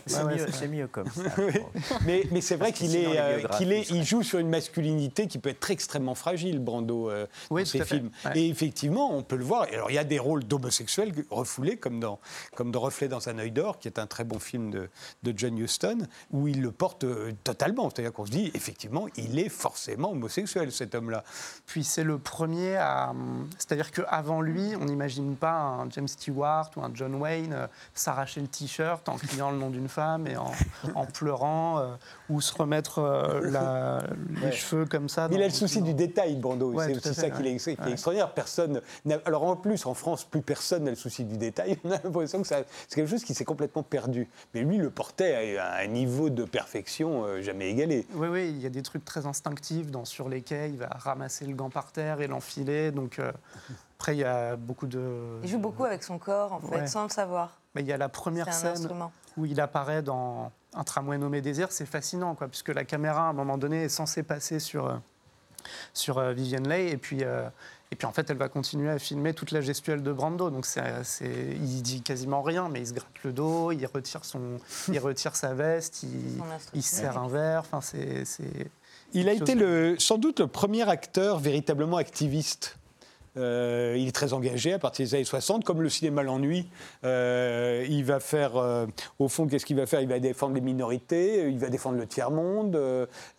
[0.05, 1.23] C'est mieux, comme ça.
[2.05, 5.39] mais, mais c'est vrai qu'il est, euh, qu'il est, il joue sur une masculinité qui
[5.39, 7.11] peut être extrêmement fragile, Brando,
[7.49, 8.11] dans ses films.
[8.35, 9.67] Et effectivement, on peut le voir.
[9.73, 12.19] Alors, il y a des rôles d'homosexuels refoulés, comme dans,
[12.55, 14.89] comme dans Reflet dans un œil d'or, qui est un très bon film de,
[15.23, 17.89] de John Huston, où il le porte euh, totalement.
[17.89, 21.23] C'est-à-dire qu'on se dit, effectivement, il est forcément homosexuel, cet homme-là.
[21.65, 23.13] Puis c'est le premier à.
[23.57, 28.41] C'est-à-dire qu'avant lui, on n'imagine pas un James Stewart ou un John Wayne euh, s'arracher
[28.41, 31.87] le t-shirt en criant le nom d'une femme et en, pleurant, euh,
[32.29, 33.01] ou se remettre
[34.41, 35.27] les cheveux comme ça.
[35.31, 36.73] il a le souci du détail, Brando.
[36.79, 38.33] c'est aussi ça qui est, extraordinaire.
[38.33, 38.81] Personne.
[39.25, 41.77] Alors en plus, en France, plus personne n'a le souci du détail.
[41.83, 44.29] On a l'impression que c'est quelque chose qui s'est complètement perdu.
[44.53, 48.05] Mais lui, le portait à un niveau de perfection euh, jamais égalée.
[48.13, 50.89] Oui, oui, il y a des trucs très instinctifs dans Sur les quais, il va
[50.91, 52.91] ramasser le gant par terre et l'enfiler.
[52.91, 53.31] Donc euh,
[53.97, 55.39] après, il y a beaucoup de.
[55.43, 57.59] Il joue beaucoup avec son corps, en fait, sans le savoir.
[57.73, 58.89] Mais il y a la première scène
[59.37, 63.29] où il apparaît dans un tramway nommé Désir, c'est fascinant, quoi, puisque la caméra, à
[63.29, 64.95] un moment donné, est censée passer sur, euh,
[65.93, 67.23] sur Vivienne Leigh, et puis
[67.91, 70.49] et puis en fait, elle va continuer à filmer toute la gestuelle de Brando.
[70.49, 70.81] Donc c'est,
[71.21, 75.35] il dit quasiment rien, mais il se gratte le dos, il retire, son, il retire
[75.35, 76.41] sa veste, il,
[76.73, 77.63] il se serre un verre.
[77.69, 78.23] Enfin, c'est,
[79.13, 82.77] il a été le, sans doute le premier acteur véritablement activiste
[83.37, 86.67] Euh, il est très engagé à partir des années 60, comme le cinéma l'ennuie.
[87.05, 88.85] Euh, il va faire, euh,
[89.19, 90.01] au fond, qu'est-ce qu'il va faire?
[90.01, 92.77] Il va défendre les minorités, il va défendre le tiers-monde.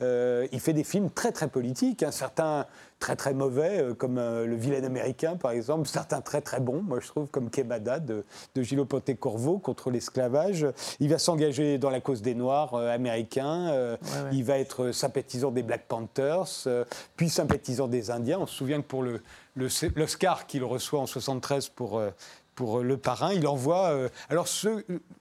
[0.00, 2.02] il fait des films très très politiques.
[2.02, 2.10] Hein.
[2.10, 2.66] Certains
[2.98, 7.08] très très mauvais, comme Le vilain américain par exemple, certains très très bons, moi je
[7.08, 8.24] trouve, comme Kemada de,
[8.54, 10.66] de Gilles Ponté-Corvo contre l'esclavage.
[11.00, 13.96] Il va s'engager dans la cause des Noirs américains,
[14.30, 16.68] il va être sympathisant des Black Panthers,
[17.16, 18.38] puis sympathisant des Indiens.
[18.40, 19.20] On se souvient que pour le,
[19.56, 22.10] l'Oscar qu'il reçoit en 73 pour, euh,
[22.54, 23.90] pour euh, Le Parrain, il envoie.
[23.90, 24.46] Euh, alors,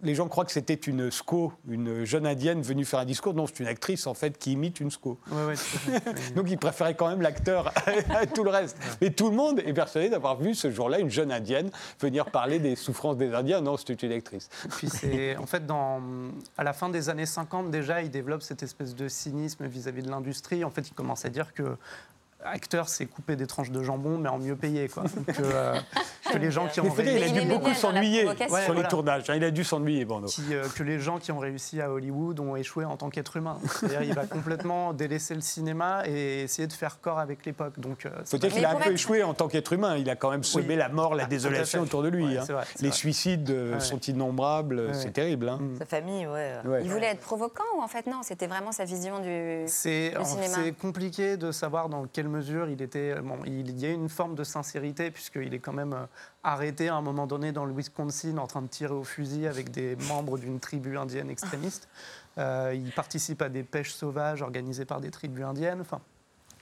[0.02, 3.34] les gens croient que c'était une SCO, une jeune indienne venue faire un discours.
[3.34, 5.18] Non, c'est une actrice, en fait, qui imite une SCO.
[6.36, 7.74] Donc, il préférait quand même l'acteur
[8.10, 8.78] à tout le reste.
[9.02, 11.70] Mais tout le monde est persuadé d'avoir vu ce jour-là une jeune indienne
[12.00, 13.62] venir parler des souffrances des Indiens.
[13.62, 14.50] Non, c'était une actrice.
[14.78, 15.38] Puis, c'est.
[15.38, 16.02] En fait, dans,
[16.58, 20.06] à la fin des années 50, déjà, il développe cette espèce de cynisme vis-à-vis -vis
[20.06, 20.64] de l'industrie.
[20.64, 21.78] En fait, il commence à dire que
[22.46, 24.88] acteur, c'est couper des tranches de jambon, mais en mieux payé.
[24.88, 25.04] Quoi.
[25.28, 25.76] que, euh,
[26.39, 27.18] les gens qui ont réussi...
[27.18, 28.28] Il a dû beaucoup s'ennuyer
[28.64, 29.30] sur les tournages.
[29.30, 29.36] Hein.
[29.36, 32.56] il a dû s'ennuyer, bon, euh, que les gens qui ont réussi à Hollywood ont
[32.56, 33.60] échoué en tant qu'être humain.
[33.80, 37.80] C'est-à-dire il va complètement délaisser le cinéma et essayer de faire corps avec l'époque.
[37.80, 39.98] Donc, euh, Peut-être qu'il a un peu échoué en tant qu'être humain.
[39.98, 42.38] Il a quand même semé la mort, la ah, désolation autour de lui.
[42.38, 42.46] Hein.
[42.80, 44.94] les suicides sont innombrables.
[44.94, 45.50] C'est terrible.
[45.50, 45.60] Hein.
[45.78, 46.56] Sa famille, ouais.
[46.84, 50.74] Il voulait être provoquant ou en fait non C'était vraiment sa vision du, cinéma C'est
[50.74, 53.22] compliqué de savoir dans quel mesure il était.
[53.22, 56.06] Bon, il y a une forme de sincérité, puisqu'il est quand même euh,
[56.44, 59.72] arrêté à un moment donné dans le Wisconsin en train de tirer au fusil avec
[59.72, 61.88] des membres d'une tribu indienne extrémiste.
[62.38, 65.82] Euh, il participe à des pêches sauvages organisées par des tribus indiennes.
[65.82, 66.00] Enfin,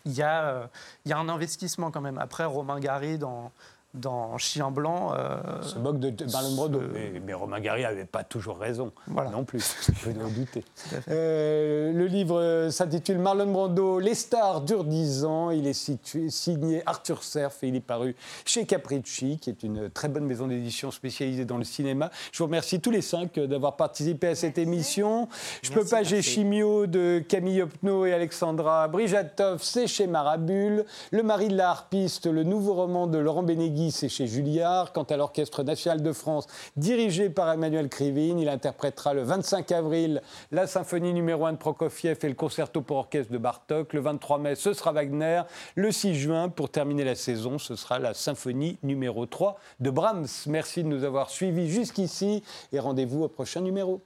[0.03, 0.67] il y, a, euh,
[1.05, 2.17] il y a un investissement quand même.
[2.17, 3.51] Après, Romain Gary, dans,
[3.93, 5.13] dans Chien Blanc.
[5.17, 6.81] Euh, se moque de Marlon Brando.
[7.25, 9.75] Mais, Romain Gary n'avait pas toujours raison non plus,
[10.05, 10.63] je dois douter.
[11.09, 15.51] Euh, le livre s'intitule Marlon Brando, Les stars durent 10 ans.
[15.51, 18.15] Il est situé, signé Arthur Serf et il est paru
[18.45, 22.11] chez Capricci, qui est une très bonne maison d'édition spécialisée dans le cinéma.
[22.31, 25.27] Je vous remercie tous les cinq d'avoir participé à cette émission.
[25.61, 30.85] Je peux pas, j'ai Chimio de Camille Opno et Alexandra Brijatov, c'est chez Marabule.
[31.11, 34.91] Le mari de la harpiste, le nouveau roman de Laurent Bénégui c'est chez Julliard.
[34.91, 40.21] Quant à l'Orchestre national de France, dirigé par Emmanuel Krivine, il interprétera le 25 avril
[40.51, 43.93] la symphonie numéro 1 de Prokofiev et le concerto pour orchestre de Bartok.
[43.93, 45.43] Le 23 mai, ce sera Wagner.
[45.75, 50.27] Le 6 juin, pour terminer la saison, ce sera la symphonie numéro 3 de Brahms.
[50.47, 54.01] Merci de nous avoir suivis jusqu'ici et rendez-vous au prochain numéro.